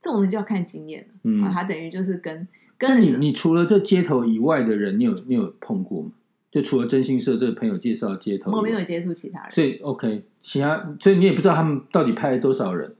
[0.00, 1.08] 这种人就要看经验了。
[1.24, 6.10] 嗯啊，他等于就是跟跟你你除了这街头以外的人，你有你有碰过吗？
[6.50, 9.52] 就除了征信社这个朋友介绍的街头，我没有接触其他人。
[9.52, 12.94] 所以 OK，其他所以你也不知道他们到底拍了多少人，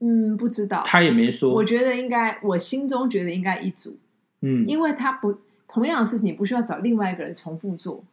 [0.00, 0.82] 嗯，不知道。
[0.86, 1.52] 他也没说。
[1.52, 3.96] 我觉得应该，我心中觉得应该一组，
[4.42, 8.04] 嗯，因为他不同样的事情，不需要找另外一个人重复做。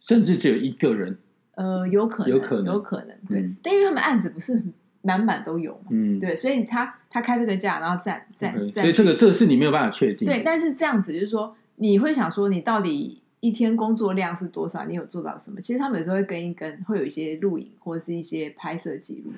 [0.00, 1.18] 甚至只有一个人。
[1.56, 3.40] 呃，有可能，有可能有可能，对。
[3.40, 4.62] 嗯但因为他们案子不是
[5.00, 10.26] 满满都有嘛，嗯，对，所以他他开这个价，然后占占占所以这个这个是你没有办法确定。
[10.26, 14.84] 对，，但是这样子就是说，你会想说，你到底一天工作量是多少？
[14.84, 15.58] 你有做到什么？
[15.62, 19.32] 其实他们有时候会跟一跟，会有一些录影或者是一些拍摄记录。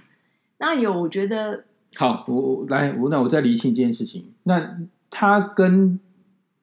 [0.59, 4.27] 那有，我觉得好，我我来，我那我再厘清这件事情。
[4.45, 4.79] 那
[5.11, 5.99] 他跟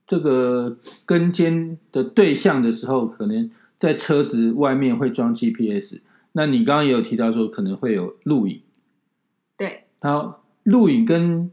[0.07, 5.99] 这个跟监的对象的时候，可能在车子外面会装 GPS。
[6.33, 8.61] 那你刚刚也有提到说，可能会有录影，
[9.57, 11.49] 对然后录影跟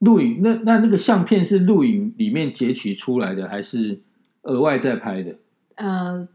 [0.00, 4.00] 录影，那那那个相片是录影里面截取出来的，还是
[4.42, 5.36] 额外再拍的？
[5.76, 6.28] 呃，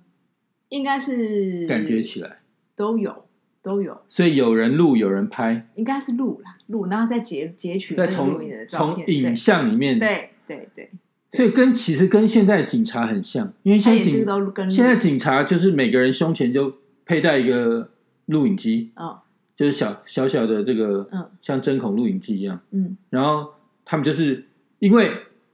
[0.69, 2.39] 应该是感觉起来，
[2.75, 3.25] 都有
[3.61, 10.89] 都有，所以有人录，有人拍，应该是录啦录，然后再截截取再从从，影像里面，对对对
[11.31, 16.73] 对，所以跟其实跟现在警察很像，因为现在警现在警察就是每个人胸前就
[17.05, 17.89] 佩戴一个
[18.27, 19.15] 录影机，嗯
[19.55, 22.59] 就是小小小的这个，嗯像针孔录影机一样。
[22.71, 23.49] 嗯然后
[23.83, 24.45] 他们就是
[24.79, 25.11] 因为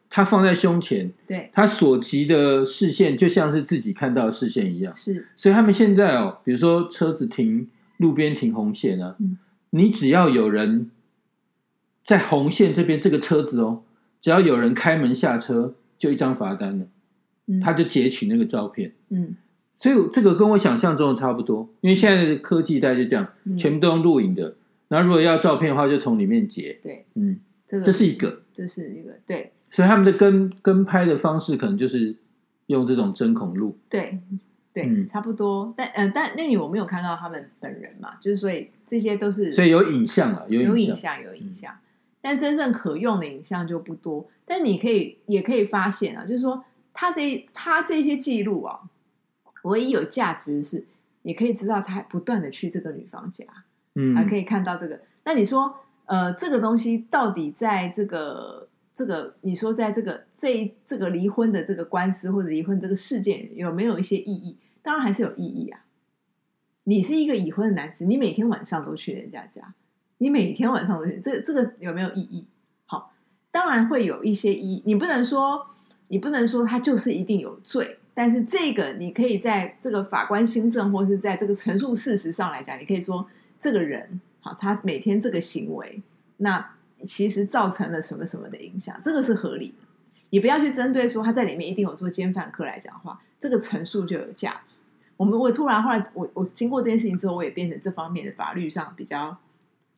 [0.09, 9.37] 他放在胸前，对他所及的视线就像是自己看到的视线一样，是所以他们现在哦，比如说车子停路边停红线啊，嗯
[9.71, 10.89] 你只要有人
[12.05, 13.83] 在红线这边这个车子哦，
[14.21, 16.85] 只要有人开门下车，就一张罚单了，
[17.47, 18.93] 嗯他就截取那个照片。
[19.09, 19.35] 嗯
[19.77, 24.55] 所以这个跟我想象中的差不多，因为现在的科技带就这样，嗯全部都用录影的。
[24.87, 26.79] 然后如果要照片的话，就从里面截。
[26.81, 28.41] 对嗯，这个这是一个。
[28.53, 32.15] 这是一个对所以他们的跟跟拍的方式可能就是
[32.67, 33.77] 用这种针孔录。
[33.89, 34.17] 对
[34.73, 40.71] 对、嗯差不多，但呃但那里我没有看到他们本人嘛，就是所以这些都是所以有影像啊，有影像。
[40.71, 41.73] 有影像，有影像，
[42.25, 44.27] 但真正可用的影像就不多。
[44.45, 48.79] 但你可以也可以发现啊，就是说他这他这些记录啊，
[49.61, 50.83] 唯一有价值是
[51.21, 53.45] 你可以知道他不断的去这个女方家，
[53.93, 55.01] 嗯，还可以看到这个。
[55.23, 55.71] 那你说，
[56.05, 64.57] 呃，这个东西到底在这个这个，你说在这个这这个离婚的这个官司或者离婚这个事件有没有一些意义？
[64.81, 65.81] 当然还是有意义啊。
[66.85, 69.75] 你是一个已婚的男子，你每天晚上都去人家家，
[70.17, 72.47] 你每天晚上都去，这这个有没有意义？
[72.85, 73.11] 好，
[73.51, 74.83] 当然会有一些意义。
[74.85, 75.65] 你不能说，
[76.07, 83.27] 你不能说他就是一定有罪，但是这个你可以在这个法官新政或是在这个陈述事实上来讲，你可以说
[83.59, 86.01] 这个人好，他每天这个行为，
[86.37, 86.73] 那
[87.05, 89.85] 其实造成了什么什么的影响，这个是合理的。
[90.29, 94.81] 也不要去针对说他在里面一定有做奸犯科来讲话，这个陈述就有价值。
[95.17, 99.37] 我们我突然后来我我经过这件事情之后，我也变成这方面的法律上比较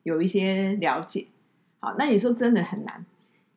[0.07, 1.27] 有一些了解。
[1.81, 3.05] 好，那你说真的很难。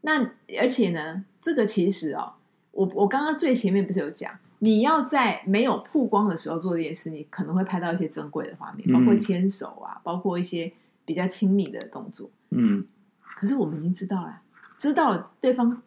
[0.00, 0.20] 那
[0.58, 2.32] 而且呢，这个其实哦，
[2.72, 10.72] 我我刚刚最前面不是有讲，你要在没有曝光的时候做这件事，你可能会拍到一些珍贵的画面，包括嗯牵手啊，包括一些
[11.04, 12.28] 比较亲密的动作。
[12.50, 12.84] 嗯，
[13.36, 14.42] 可是我们已经知道了，
[14.76, 15.80] 知道对方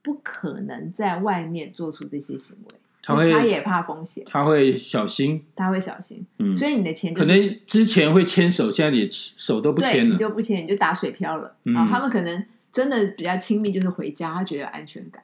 [0.00, 10.12] 不可能在外面做出这些行为，他会他也怕风险，他会小心，他会小心，嗯，所以你的钱就可能之前会牵手，现在你手都不对牵了。
[10.12, 11.54] 你就不牵，你就打水漂了。
[11.64, 15.22] 嗯啊，他们可能真的比较亲密，就是回家，他觉得有安全感。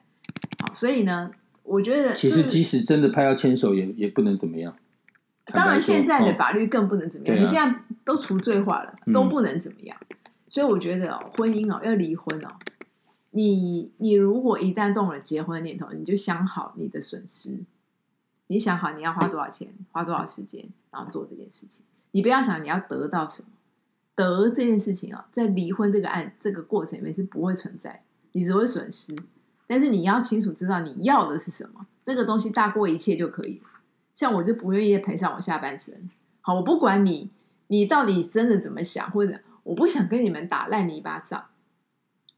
[0.61, 1.31] 好，所以呢，
[1.63, 4.75] 我觉得其实即使真的拍要牵手，也也不能怎么样。
[5.45, 9.97] 当然，现在的法法律更不能怎么样，你现在都除罪化了，嗯都不能怎么样。
[10.47, 12.49] 所以我觉得哦，婚姻哦，要离婚哦，
[13.31, 17.59] 你你如果一旦动了结婚的念头，你就想好你的损失，
[18.47, 21.83] 你想好你要花多少钱，花多少时间，然后做这件事情。
[22.11, 23.49] 你不要想你要得到什么，
[24.15, 29.15] 得这件事情啊、在离婚这个案这个过程里面是不会存在，你只会损失。
[29.65, 33.61] 但是你要清楚知道你要的是什么，那个东西大过一切就可以。
[34.13, 36.09] 像我就不愿意赔偿我下半生。
[36.41, 37.29] 好，我不管你
[37.67, 41.45] 你到底真的怎么想，或者我不想跟你们打烂泥巴仗，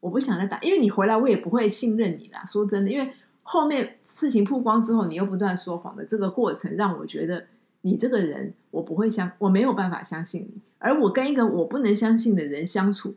[0.03, 2.45] 我不想再打，因为你回来我也不会信任你啦。
[2.45, 7.47] 说真的，因为后面事情曝光之后，你又不断说谎的这个过程，让我觉得
[7.83, 10.61] 你这个人我不会相，我没有办法相信你。
[10.77, 13.15] 而我跟一个我不能相信的人相处，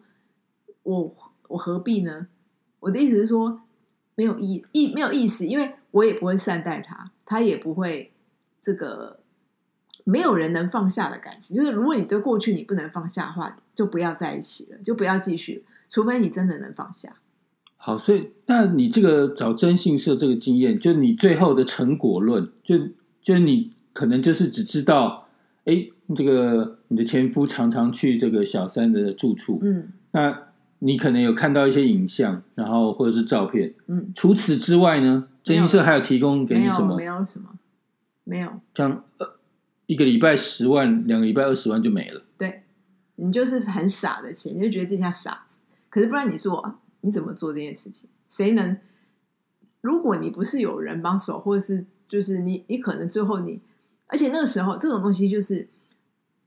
[0.85, 1.16] 我
[1.49, 2.29] 我何必呢？
[2.79, 3.62] 我的意思是说，
[4.14, 8.12] 没有意意没有意思，因为我也不会善待他，他也不会
[8.61, 9.18] 这个
[10.05, 11.57] 没有人能放下的感情。
[11.57, 17.16] 就是如果你对过去你不能放下的话，就不要在一起了，就不要继续，除非你真的能放下。
[17.77, 22.77] 好，所以那你这个找征信社这个经验，就你最后的成果论，就
[23.22, 25.29] 就你可能就是只知道，
[25.64, 30.42] 哎，这个你的前夫常常去这个小三的住处，嗯那
[30.81, 33.72] 你可能有看到一些影像，然后或者是照片。
[33.87, 37.05] 嗯，除此之外呢，征信社还有提供给你什么没？
[37.05, 37.51] 有什么
[38.25, 39.37] 没有，像呃
[39.87, 42.22] 一个礼拜十万，两个礼拜二十万就没了。
[42.37, 42.62] 对
[43.14, 45.45] 你就是很傻的钱，你就觉得自己像傻子。
[45.96, 48.06] 可是不然你做啊，你怎么做这件事情？
[48.28, 48.76] 谁能？
[49.80, 53.62] 如果你不是有人帮手，或者是就是你，你可能最后你，
[54.06, 55.66] 而且那个时候这种东西就是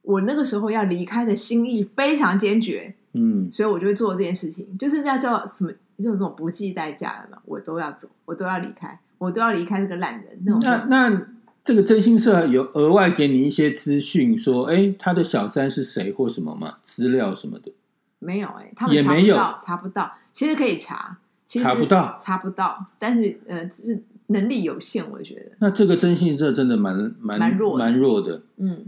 [0.03, 10.61] 我那个时候要离开的心意非常坚决，嗯，所以我就会做这件事情，就是要叫什么，就是这种不计代价的嘛，我都要走，我都要离开，我都要离开这个烂人那种。
[10.61, 11.27] 那那
[11.65, 16.77] 这个真心社有额外给你一些资讯，说，哎，他的小三是谁或什么吗？
[16.83, 17.73] 资料什么的？
[18.19, 20.11] 没有哎、他们也没有查不到，查不到。
[20.33, 28.41] 其实可以查，其实查不到查不到，但是呃，就是能力有限，我觉得，那这个征信社真的蛮蛮蛮弱的蛮弱的。
[28.57, 28.85] 嗯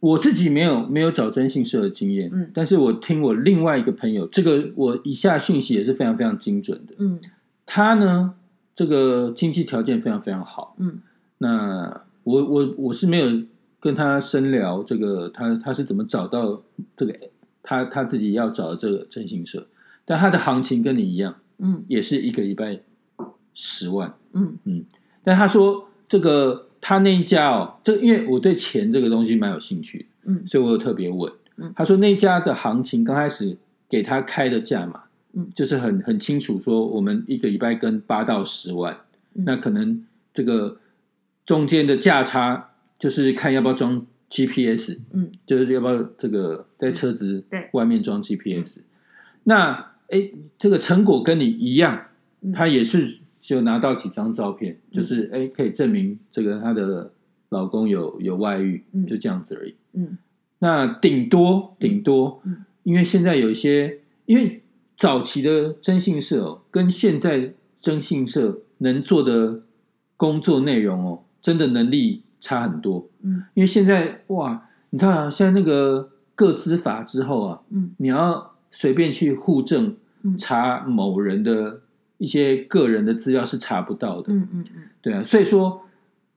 [0.00, 6.94] 我自己没有没有找征信社的经验，嗯但是我听我另外一个朋友，这个我以下讯息也是非常非常精准的。
[6.98, 7.18] 嗯
[7.66, 8.34] 他呢，
[8.76, 10.76] 这个经济条件非常非常好。
[10.78, 11.00] 嗯
[11.38, 13.42] 那我我我是没有
[13.80, 16.62] 跟他深聊这个他他是怎么找到
[16.94, 17.12] 这个
[17.62, 19.66] 他他自己要找的这个征信社，
[20.04, 22.80] 但他的行情跟你一样，嗯也是一个礼拜
[23.54, 24.14] 十万。
[24.32, 24.84] 嗯嗯
[25.24, 31.32] 但他说这个他那一家哦，这因为我对钱这个东西蛮有兴趣，嗯所以我有特别问。
[31.56, 33.56] 嗯他说那家的行情刚开始
[33.88, 38.96] 给他开的价嘛，嗯就是很很清楚说我们一个礼拜跟八到十万，
[39.34, 40.78] 嗯那可能这个
[41.44, 45.30] 中间的价差就是看要不要装 GPS，嗯。
[45.46, 47.68] 就是要不要这个在车子对。
[47.72, 48.80] 外面装 GPS。
[49.44, 52.06] 那哎，这个成果跟你一样，
[52.42, 52.52] 嗯。
[52.52, 57.12] 他也是就拿到几张照片，就是哎可以证明这个她的
[57.48, 59.06] 老公有有外遇，嗯。
[59.06, 59.74] 就这样子而已。
[59.92, 60.18] 嗯。
[60.60, 64.60] 那顶多顶多嗯，因为现在有一些，因为
[64.96, 69.62] 早期的征信社哦，跟现在征信社能做的
[70.16, 73.08] 工作内容哦，真的能力差很多。
[73.22, 73.44] 嗯。
[73.54, 77.90] 因为现在哇，你知道啊，现在那个个资法之后啊，嗯。
[77.98, 80.36] 你要随便去户政嗯。
[80.36, 81.80] 查某人的
[82.18, 84.32] 一些个人的资料是查不到的。
[84.32, 84.82] 嗯嗯嗯。
[85.00, 85.82] 对啊，所以说，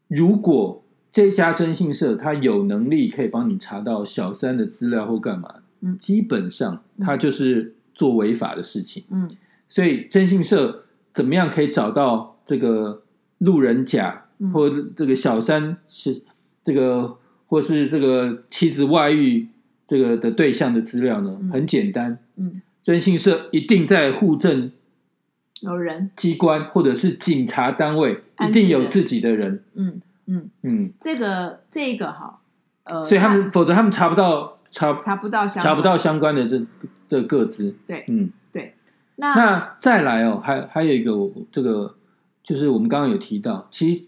[0.08, 5.98] 如果这家征信社他有能力可以帮你查到小三的资料或干嘛，嗯。
[5.98, 9.04] 基本上他就是做违法的事情。
[9.10, 9.30] 嗯。
[9.68, 10.84] 所以征信社
[11.14, 13.04] 怎么样可以找到这个
[13.38, 14.21] 路人甲嗯
[14.54, 16.22] 或这个小三是
[16.64, 19.48] 这个或是这个妻子外遇
[19.86, 21.38] 这个的对象的资料呢？
[21.42, 21.50] 嗯。
[21.52, 24.72] 很简单，嗯，征信社一定在户政
[25.62, 32.40] 有人，机关或者是警察单位一定有自己的人，嗯嗯，嗯，这个这个哈，
[32.86, 36.60] 呃，所以他们否则他们查不到查查不到相查不到相关的这
[37.08, 38.32] 这个资，对嗯，
[39.18, 41.96] 那那再来哦，还还有一个我这个
[42.44, 44.04] 就是我们刚刚有提到，其实，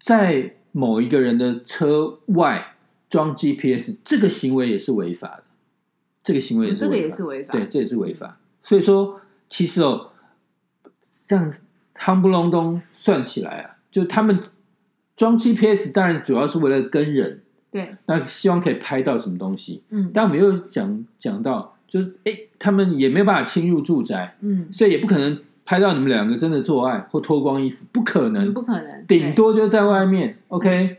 [0.00, 2.76] 在某一个人的车外
[3.08, 5.42] 装 GPS 这个行为也是违法的，
[6.22, 7.06] 这个行为也是这个违法。
[7.06, 8.38] 也是违法，对，这也是违法。
[8.62, 10.10] 所以说，其实哦，
[11.26, 11.52] 这样
[11.96, 14.38] 夯不隆咚算起来啊，就他们
[15.16, 19.82] 装 GPS 当然主要是为了跟人，对，那希望可以拍到什么东西。
[19.88, 20.10] 嗯。
[20.12, 30.96] 但我们又讲讲到，就是诶，他们也没有办法侵入住宅，嗯，所以也不可能拍到你们两个真的做爱或脱光衣服，不可能，嗯不可能，顶多就在外面，OK，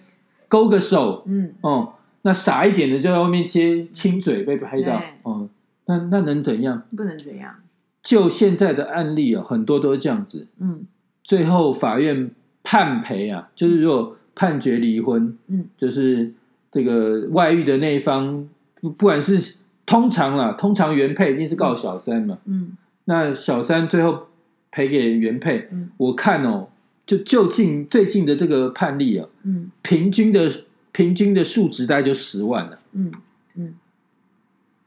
[0.47, 1.51] 勾个手，嗯。
[1.61, 5.49] 哦，那傻一点的就在外面接亲嘴被拍到，哦，
[5.87, 6.83] 那那能怎样？
[6.95, 7.55] 不能怎样，
[8.03, 10.85] 就现在的案例哦，很多都是这样子，嗯。
[11.23, 12.29] 最后法院
[12.61, 16.31] 判赔啊，就是如果判决离婚，嗯，就是
[16.71, 18.47] 这个外遇的那一方，
[18.79, 19.55] 不不管是
[19.87, 22.77] 通常啦，通常原配一定是告小三嘛，嗯。
[23.05, 24.27] 那小三最后
[24.71, 26.69] 赔给原配，嗯我看哦，
[27.05, 30.49] 就就近最近的这个判例啊，嗯平均的
[30.91, 33.11] 平均的数值大概就十万了，嗯
[33.55, 33.73] 嗯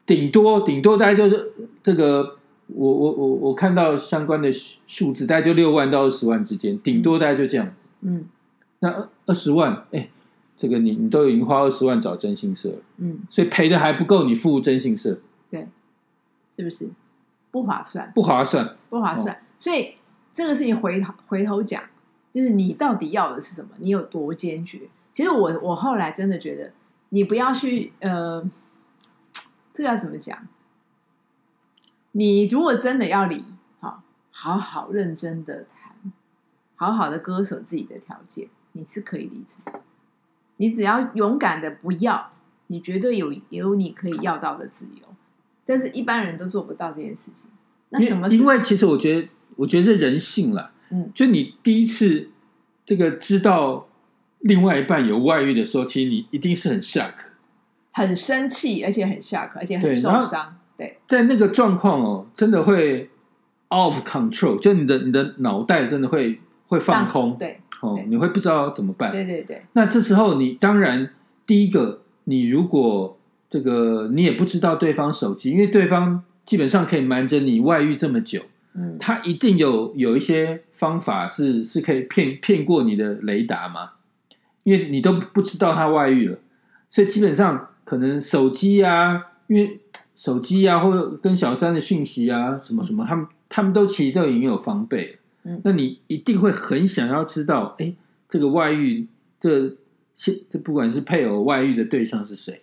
[0.05, 2.39] 顶多顶多大概就是这个。
[2.75, 7.75] 我我我我看到相关的数数字，大概就六万到二十万之间，顶多大概就这样。
[8.01, 8.25] 嗯
[8.79, 10.09] 那二二十万，哎，
[10.57, 15.19] 这个你你都已经花二十万找征信社了，嗯，所以赔的还不够你付征信社，
[15.51, 15.69] 对，
[16.57, 16.89] 是不是
[17.51, 18.11] 不划算？
[18.15, 18.75] 不划算。
[18.89, 19.39] 不划算。
[19.63, 19.95] 所以
[20.33, 21.81] 这个事情回头回头讲，
[22.33, 23.69] 就是你到底要的是什么？
[23.79, 24.91] 你有多坚决？
[25.13, 26.73] 其实我我后来真的觉得，
[27.11, 28.43] 你不要去呃，
[29.73, 30.49] 这个要怎么讲？
[32.11, 33.45] 你如果真的要离，
[33.79, 35.95] 好，好好认真的谈，
[36.75, 39.59] 好好的割舍自己的条件，你是可以离职。
[40.57, 42.33] 你只要勇敢的不要，
[42.67, 45.07] 你绝对有有你可以要到的自由。
[45.65, 47.49] 但是一般人都做不到这件事情。
[47.91, 48.29] 那什么？
[48.31, 50.73] 因为其实我觉得，我觉得是人性啦。
[50.91, 52.29] 嗯，就你第一次
[52.85, 53.89] 这个知道
[54.41, 57.13] 另外一半有外遇的时候，其实你一定是很 shock，
[57.93, 60.57] 很生气，而且很 shock，而且很受伤。
[60.77, 63.11] 对，在那个状况哦，真的会
[63.69, 69.13] out of control，就你的你的脑袋真的会会放空，对，哦，你会不知道怎么办。
[69.13, 71.11] 对对对，那这时候你当然
[71.47, 78.43] 第一个，你如果这个你也不知道对方手机，因为对方基本上可以瞒着你外遇这么久，
[78.75, 83.93] 嗯，他一定有有一些方法是是可以骗骗过你的雷达嘛，
[84.63, 86.39] 因为你都不知道他外遇了，
[86.89, 89.81] 所以基本上可能手机啊，因为
[90.17, 95.19] 手机啊，或者跟小三的讯息啊，什么什么，他们他们都其实都已经有防备了。
[95.45, 95.61] 嗯。
[95.65, 97.93] 那你一定会很想要知道，哎，
[98.29, 99.07] 这个外遇，
[99.39, 99.77] 这
[100.15, 102.63] 现这不管是配偶外遇的对象是谁，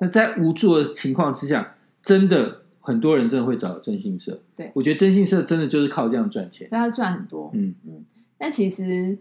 [0.00, 4.40] 那在无助的情况之下，真的很多人真的会找征信社。
[4.54, 6.68] 对我觉得征信社真的就是靠这样赚钱。
[6.70, 7.50] 他赚很多。
[7.52, 8.04] 嗯嗯，
[8.38, 9.18] 但其实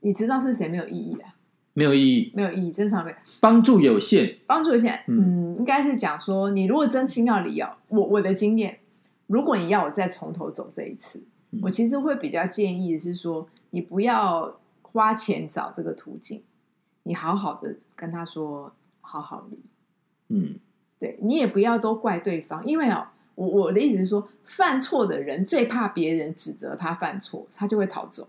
[0.00, 1.34] 你知道是谁没有意义啊？
[1.72, 4.36] 没有意义，没有意义，正常没有帮助有限。
[4.46, 5.02] 帮助有限。
[5.06, 8.80] 嗯嗯，应该是讲说，你如果真心要离哦，我我的经验，
[9.28, 11.22] 如果你要我再从头走这一次，
[11.52, 16.42] 嗯我其实会比较建议的是说，你不要花钱找这个途径，
[17.04, 19.58] 你好好的跟他说，好好离。
[20.28, 20.56] 嗯
[21.00, 28.28] 对你也不要都怪对方，因为哦，我我的意思是说，犯错的人最怕别人指责他犯错，他就会逃走。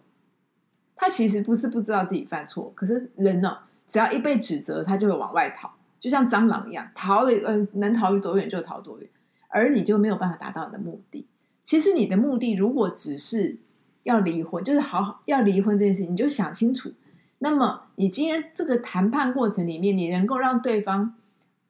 [0.95, 3.57] 他其实不是不知道自己犯错，可是人呢、
[3.87, 5.69] 只要一被指责，他就会往外逃，
[5.99, 9.09] 就像蟑螂一样，逃了呃能逃多远就逃多远，
[9.49, 11.27] 而你就没有办法达到你的目的。
[11.63, 13.57] 其实你的目的如果只是
[14.03, 16.93] 要离婚，就是好好要离婚这件事情，你就想清楚。
[17.39, 21.15] 那么你今天这个谈判过程里面，你能够让对方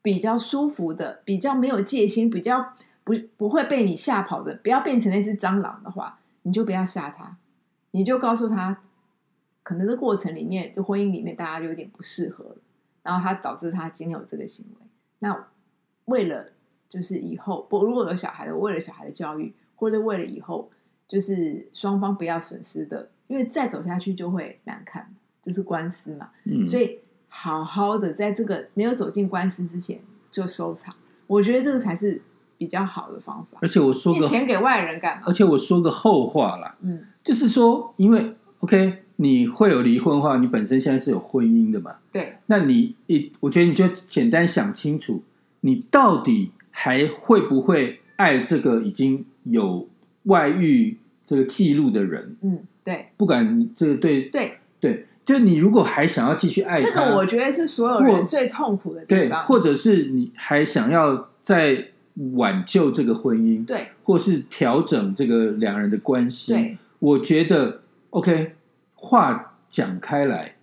[0.02, 2.74] 比较舒服的、比较没有戒心、比较
[3.04, 7.36] 不不会被你吓跑的，不要变成那只蟑螂的话，你就不要吓他，
[7.92, 8.82] 你就告诉他，
[9.62, 12.56] 可能这过程里面，就婚姻里面大家就有点不适合，
[13.02, 14.86] 然后他导致他今天有这个行为。
[15.20, 15.48] 那
[16.06, 16.46] 为了
[16.88, 20.70] 就是以后不如果有小孩的，为了小孩的教育，或者为了以后
[21.06, 26.30] 就是双方不要损失的，因为再走下去就会难看，就是官司嘛。
[26.44, 26.98] 嗯，所以
[27.34, 29.98] 好好的在这个没有走进官司之前
[30.30, 30.94] 就收场，
[31.26, 32.20] 我觉得这个才是
[32.58, 33.58] 比较好的方法。
[33.62, 35.22] 而且我说个，你钱给外人干嘛？
[35.26, 41.96] 而且我说个后话啦，嗯，就是说，因为 OK，你会有离婚的话，你本身现在是有婚姻的嘛？
[42.12, 45.24] 对，那你一，我觉得你就简单想清楚，
[45.62, 49.88] 你到底还会不会爱这个已经有
[50.24, 52.36] 外遇这个记录的人？
[52.42, 59.42] 嗯，对不管这个对对，对，就你如果还想要继续爱他，这个我觉得是所有人最痛苦的地对，方。
[59.44, 61.88] 或者是你还想要再
[62.34, 68.52] 挽救这个婚姻，对或是调整这个两人的关系，对，我觉得 OK，
[68.94, 70.56] 话讲开来，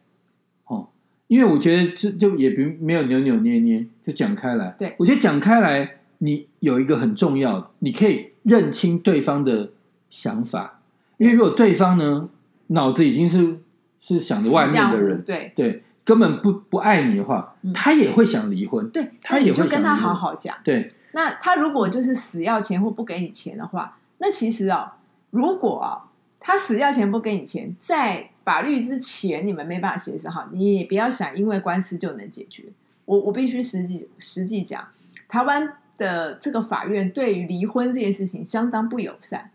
[0.68, 0.88] 哦，
[1.28, 4.76] 因为我觉得这就也不没有扭扭捏捏，就讲开来。
[4.78, 9.72] 对我觉得讲开来，你有一个很重要的，你可以认清对方的
[10.12, 10.82] 想法，
[11.18, 12.30] 因为如果对方呢
[12.68, 13.58] 脑子已经是
[14.02, 18.90] 是想着外面的人，对对，根本不不爱你的话，嗯他也会想离婚。
[18.90, 20.56] 对，他也那你就跟他好好讲。
[20.64, 24.92] 对，那他如果就是死要钱或不给你钱的话，那其实哦，
[25.32, 32.64] 如果啊、他死要钱不给你钱，在法律之前你们没办法协商好，你也不要想因为官司就能解决。
[33.06, 34.88] 我我必须实际实际讲，
[35.28, 39.52] 台湾的这个法院对于离婚这件事情相当不友善。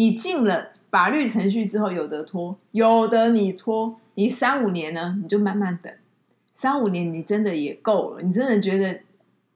[0.00, 5.92] 你进了法律程序之后，有的拖，有的你拖，你三五年呢，你就慢慢等，
[6.54, 9.00] 三五年你真的也够了，你真的觉得，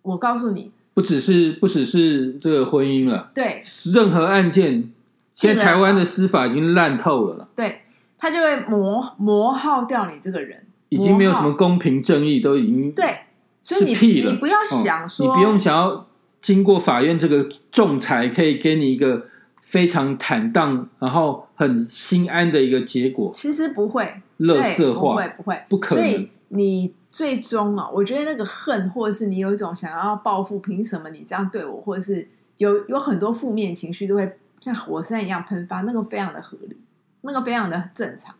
[0.03, 4.93] 我告诉你，不只是不只是这个婚姻了，对任何案件，
[5.35, 7.81] 现在台湾的司法已经烂透了啦，对，
[8.19, 13.21] 他就会磨磨耗掉你这个人，已经没有什么公平正义，都已经对，
[13.63, 13.95] 所以你。
[14.21, 16.07] 你不要哦想说，你不用想要
[16.43, 19.29] 经过法院这个仲裁，可以给你一个
[19.65, 26.31] 非常坦荡，然后很心安的一个结果，其实不会，乐对色化不会，不会，不可能所以。
[26.49, 36.77] 你最终啊，我觉得那个恨，或者是你有一种想要报复，凭什么你这样对我，或者是有有很多负面情绪都会像火山一样喷发，那个非常的合理，
[37.23, 38.37] 那个非常的正常。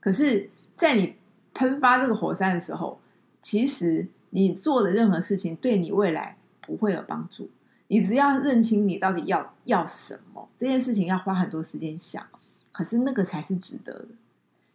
[0.00, 1.14] 可是，在你
[1.54, 2.98] 喷发这个火山的时候，
[3.40, 7.48] 其实你做的任何事情对你未来不会有帮助。
[7.92, 12.26] 你只要认清你到底要要什么，这件事情要花很多时间想，
[12.72, 14.06] 可是那个才是值得的。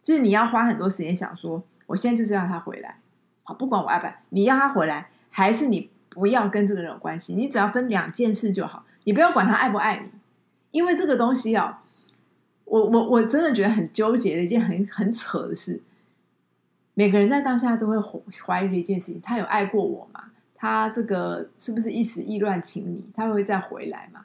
[0.00, 3.00] 就是你要花很多时间想说，我现在就是要他回来，
[3.42, 10.08] 好，不管我爱不爱，你要他回来，还是你不要跟这个人有关系，你只要分两件事就好，你不要管他爱不爱你，
[10.70, 11.82] 因为这个东西啊，
[12.66, 15.82] 我我我真的觉得很纠结的一件很很扯的事。
[16.94, 17.98] 每个人在当下都会
[18.46, 20.27] 怀疑的一件事情：他有爱过我吗？
[20.58, 23.04] 他这个是不是一时意乱情迷？
[23.14, 24.20] 他会再回来吗？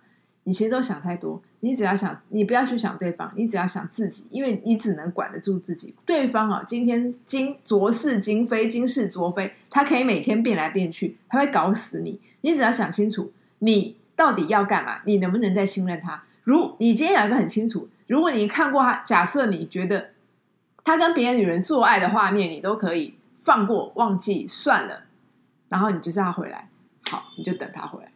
[0.46, 1.42] 你其实都想太多。
[1.62, 5.96] 你只要想，你不要去想对方，你只要想自己，因为你只能管得住自己。
[6.06, 12.20] 对方啊，今天今昨是今非，今是昨非，他可以每天变来变去，他会搞死你。
[12.42, 15.00] 你只要想清楚，你到底要干嘛？
[15.06, 16.22] 你能不能再信任他？
[16.44, 20.10] 如你今天有一个很清楚，如果你看过他，假设你觉得
[20.84, 25.04] 他跟别的女人做爱的画面，你都可以放过、忘记、算了，
[25.74, 26.70] 然后你就是要回来，
[27.10, 28.12] 好，你就等他回来。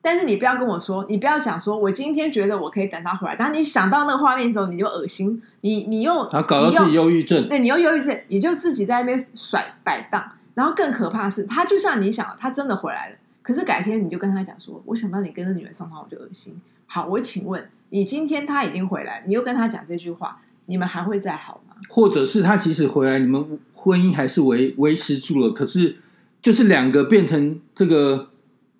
[0.00, 16.60] 但是你不要跟我说，你不要讲说，我今天觉得我可以等他回来，当你想到那个画面的时候，你就恶心，你你又他搞到自己忧郁症，对你又忧郁症，你就自己在那边甩摆荡，然后更可怕的是，他就像你想，他真的回来了，可是改天你就跟他讲说，我想到你跟那女人上床，我就恶心。
[16.86, 21.74] 好，我请问你，今天他已经回来，你又跟他讲这句话，你们还会再好吗？
[21.88, 25.96] 或者是他即使回来，你们婚姻还是维维持住了，可是
[26.42, 28.30] 就是两个变成这个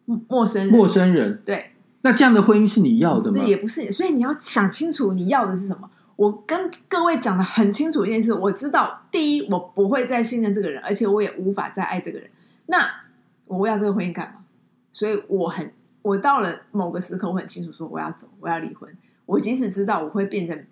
[0.05, 1.71] 陌陌生人，陌生人，对。
[2.05, 3.49] 那这样的婚姻是你要的吗对，？
[3.49, 5.89] 也不是，所以你要想清楚你要的是什么。
[6.17, 12.29] 我跟各位讲的很清楚一件事，我知道，第一，我不会再信任这个人，而且我也无法再爱这个人。
[12.67, 12.91] 那
[13.47, 14.45] 我要这个婚姻干嘛？
[14.93, 18.93] 所以我很，我到了某个时刻，我很清楚说我要走，我要离婚。
[19.25, 20.67] 我即使知道我会变成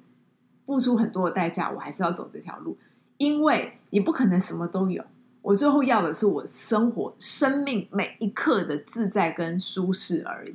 [0.67, 2.77] 付出很多的代价，我还是要走这条路，
[3.17, 5.05] 因为你不可能什么都有。
[5.43, 10.55] 我最后要的是我生活、生命每一刻的自在跟舒适而已。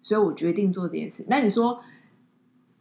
[0.00, 1.24] 所以我决定做这件事。
[1.28, 1.80] 那你说，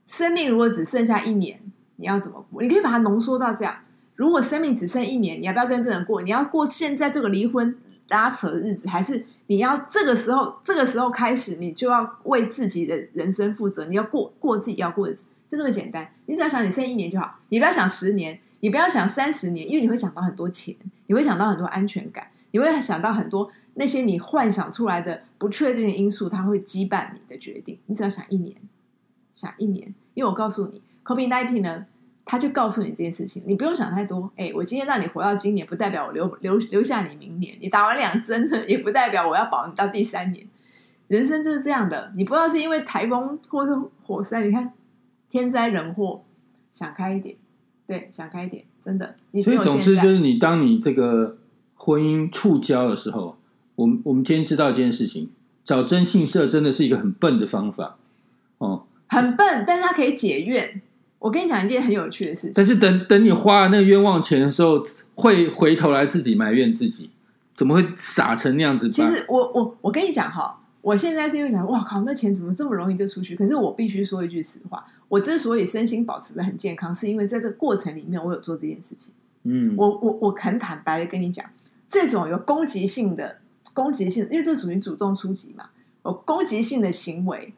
[0.08, 1.60] 生命如果只剩下一年，
[1.98, 2.62] 你要怎么过？
[2.62, 3.78] 你可以把它浓缩到这样：
[4.16, 6.24] 如果生命只剩一年，你要不要跟这人过？
[6.24, 7.78] 你要过现在这个离婚
[8.10, 13.86] 拉扯的日子，还是你要这个时候这个时候开始，你就要为自己的人生负责？
[13.86, 16.12] 你要过过自己要过的日子，就那么简单。
[16.26, 20.76] 你只要想你剩一年就好，你不要想十年，你不要想三十年，因为你会想到很多钱，
[21.12, 27.78] 你会想到很多安全感，你会想到很多那些你幻想出来的不确定的因素，它会羁绊你的决定。
[27.88, 28.56] 你只要想一年，
[29.34, 31.86] 想一年，因为我告诉你，COVID nineteen 呢，
[32.24, 34.32] 他就告诉你这件事情，你不用想太多。
[34.38, 37.58] 哎，我今天让你活到今年，不代表我留留留下你明年。
[37.60, 40.48] 你打完两针呢，也不代表我要保你到第三年。
[41.10, 44.72] 人生就是这样的，你不知道是因为台风或是火山，你看
[45.30, 46.24] 天灾人祸，
[46.72, 47.36] 想开一点，
[47.86, 49.16] 对，想开一点，真的。
[49.32, 51.38] 你所以总之就是，你当你这个
[51.76, 53.38] 婚姻触礁的时候，
[53.76, 55.30] 我们我们今天知道一件事情，
[55.64, 57.98] 找征信社真的是一个很笨的方法
[58.58, 58.84] 哦。
[59.08, 60.82] 很笨，但是他可以解怨。
[61.20, 67.12] 我跟你讲一件很有趣的事情，但是等等你花了那个冤枉钱的时候，会回头来自己埋怨自己，
[67.54, 68.90] 怎么会傻成那样子？
[68.90, 73.36] 其实我我我跟你讲哈，我现在是因为想，哇靠，那钱怎么这么容易就出去？
[73.36, 79.14] 可是我必须说一句实话，我之所以身心保持的很健康，是因为在这个过程里面，我有做这件事情。
[79.44, 81.46] 嗯，我我我很坦白的跟你讲，
[81.88, 83.38] 这种有攻击性的
[83.74, 85.70] 攻击性，因为这属于主动出击嘛，
[86.06, 87.54] 有攻击性的行为，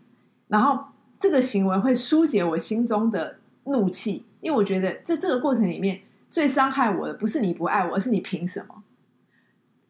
[0.48, 0.86] 然后
[1.20, 8.84] 这个行为会疏解我心中的怒气，因为我觉得在这个过程里面，最伤害我的不是你不爱我，而是你凭什么？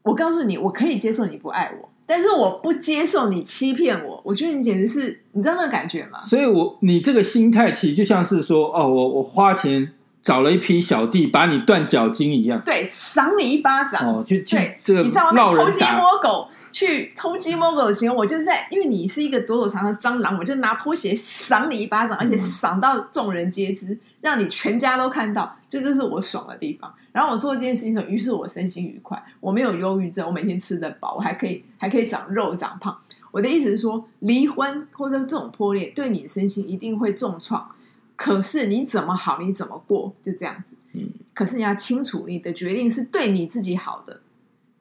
[0.04, 4.22] 我告诉你，我可以接受你不爱我，但是我不接受你欺骗我。
[4.26, 6.20] 我觉得你简直是，你知道那个感觉吗？
[6.22, 9.92] 所以我你这个心态其实就像是说，哦，我我花钱
[10.22, 14.06] 找了一批小弟把你断脚筋一样，对，赏你一巴掌。
[14.08, 15.56] 哦，去去对，这个你知道吗？
[15.56, 26.94] 偷鸡摸狗去偷鸡摸狗的时候，我就是在，因为你是一个躲躲藏藏的蟑螂，我就拿拖鞋赏你一巴掌，而且赏到众人皆知，让你全家都看到，这就是我爽的地方。
[27.14, 32.98] 然后我做这件事情的时候，于是我身心愉快，我没有忧郁症，我每天吃得饱，我还可以还可以长肉长胖。
[33.32, 37.70] 我的意思是说，离婚或者这种破裂对你的身心一定会重创，
[38.16, 40.76] 可是你怎么好，你怎么过，就这样子。
[40.94, 44.22] 嗯，可是你要清楚，你的决定是对你自己好的，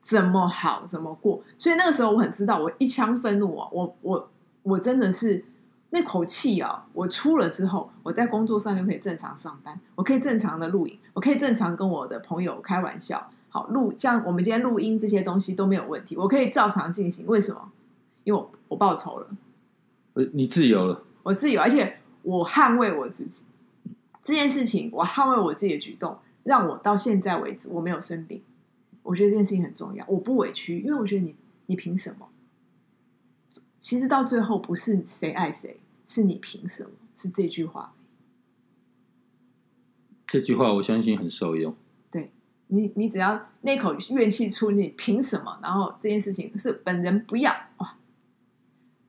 [0.03, 1.43] 怎么好怎么过。
[1.57, 4.31] 所以那个时候我很知道，我一腔愤怒啊，我我
[4.63, 5.45] 我真的是
[5.95, 17.27] 那口气啊，我出了之后，我在工作上就可以正常上班，我可以正常的录影，我可以正常跟我的朋友开玩笑，好录像我们今天录音这些东西都没有问题，我可以照常进行。
[17.27, 17.71] 为什么？
[18.25, 19.29] 因为我我报仇了。
[20.15, 23.45] 呃你自由了，我自由，而且我捍卫我自己
[24.25, 28.43] 这件事情，我捍卫我自己的举动，让我到现在为止我没有生病。
[29.03, 31.37] 我觉得这件事情很重要，我不委屈，因为我觉得你
[31.67, 32.29] 你凭什么？
[33.79, 36.91] 其实到最后不是谁爱谁，是你凭什么？
[37.17, 37.93] 是这句话。
[40.27, 41.77] 这句话我相信很受用。
[42.11, 42.33] 对
[42.69, 45.59] 你你只要那口怨气出，你凭什么？
[45.63, 47.97] 然后这件事情是本人不要哇，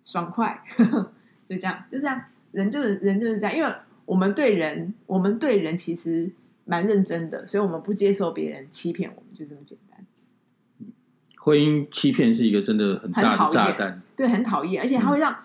[0.04, 0.62] 爽快，
[1.48, 2.22] 就这样，就这样，
[2.52, 3.74] 人就是人就是这样，因为
[4.06, 6.30] 我们对人，我们对人其实
[6.66, 10.06] 蛮认真的，所以我们不接受别人欺骗我们，就这么简单。
[11.38, 14.02] 婚姻欺骗是一个真的很大的炸弹。
[14.16, 15.38] 对，很讨厌，而且它会让、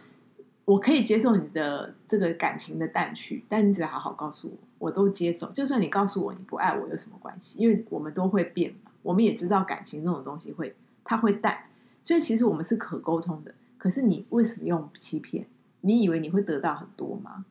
[0.69, 5.51] 我可以接受你的这个感情的淡去，但你只要好好告诉我，我都接受。
[5.53, 7.59] 就算你告诉我你不爱我，有什么关系？
[7.59, 11.57] 因为我们都会变嘛，我们也知道感情这种东西会它会淡，
[12.03, 13.55] 所以其实我们是可沟通的。
[13.79, 15.47] 可是你为什么用欺骗？
[15.81, 17.47] 你以为你会得到很多吗？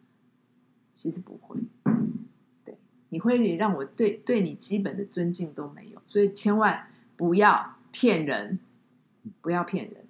[0.93, 1.57] 其实不会，
[2.63, 2.75] 对，
[3.09, 8.59] 你会让我对对你基本的尊敬都没有，所以千万不要骗人，
[9.41, 10.03] 不要骗人。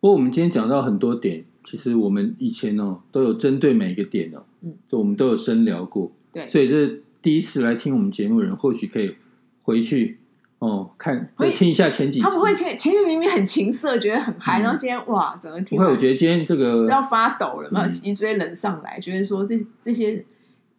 [0.00, 6.10] 不过我们今天讲到很多点，其实我们以前哦都有针对每一个点哦，嗯，就我们都有深聊过。
[6.32, 9.14] 对，所以这第一次来听我们节目的人，或许可以
[9.60, 10.16] 回去
[10.60, 12.22] 哦看会听一下前几集。
[12.22, 20.24] 他们会前前面明明很情色，觉得很嗨，嗯然后今天哇，怎么听不会，我觉得今天这个要发抖了嘛，嗯脊椎冷上来，觉得说这这些，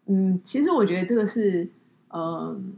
[0.07, 1.69] 嗯，其实我觉得这个是，
[2.11, 2.73] 嗯，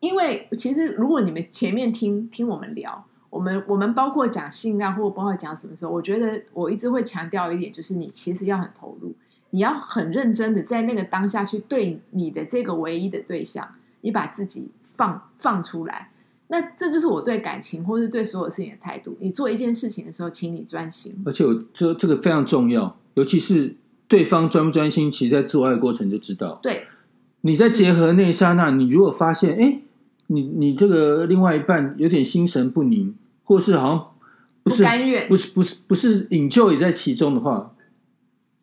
[0.00, 9.14] 因为其实如果你们前面听听我们聊，我们我们包括讲性爱或者包括讲什么时候，我觉得我一直会强调一点，就是你其实要很投入，
[9.50, 13.68] 你要很认真的在那个当下去对你的这个唯一的对象，
[14.00, 16.10] 你把自己放放出来。
[16.50, 19.14] 那这就是我对感情或是对所有事情的态度。
[19.20, 21.14] 你做一件事情的时候，请你专心。
[21.26, 23.76] 而且我这这个非常重要，尤其是
[24.06, 26.58] 对方专不专心，其实在做爱的过程就知道。
[26.62, 26.86] 对，
[27.42, 29.82] 你在结合那一刹那，你如果发现，哎，
[30.28, 33.14] 你你这个另外一半有点心神不宁，
[33.44, 33.98] 或是好像
[34.62, 37.72] 不不是甘愿不是不是不是引咎也在其中的话，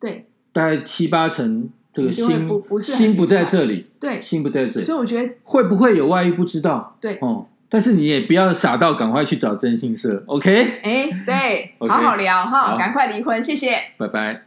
[0.00, 7.46] 对大概七八成这个心不不是心不在这里，对，心不在这里所，以我觉得会不会有外遇不知道对，哦。
[7.68, 10.80] 但是你也不要傻到赶快去找征信社，OK？
[10.84, 13.76] 哎，对好好聊哈，赶快离婚，谢谢。
[13.98, 14.45] 拜拜。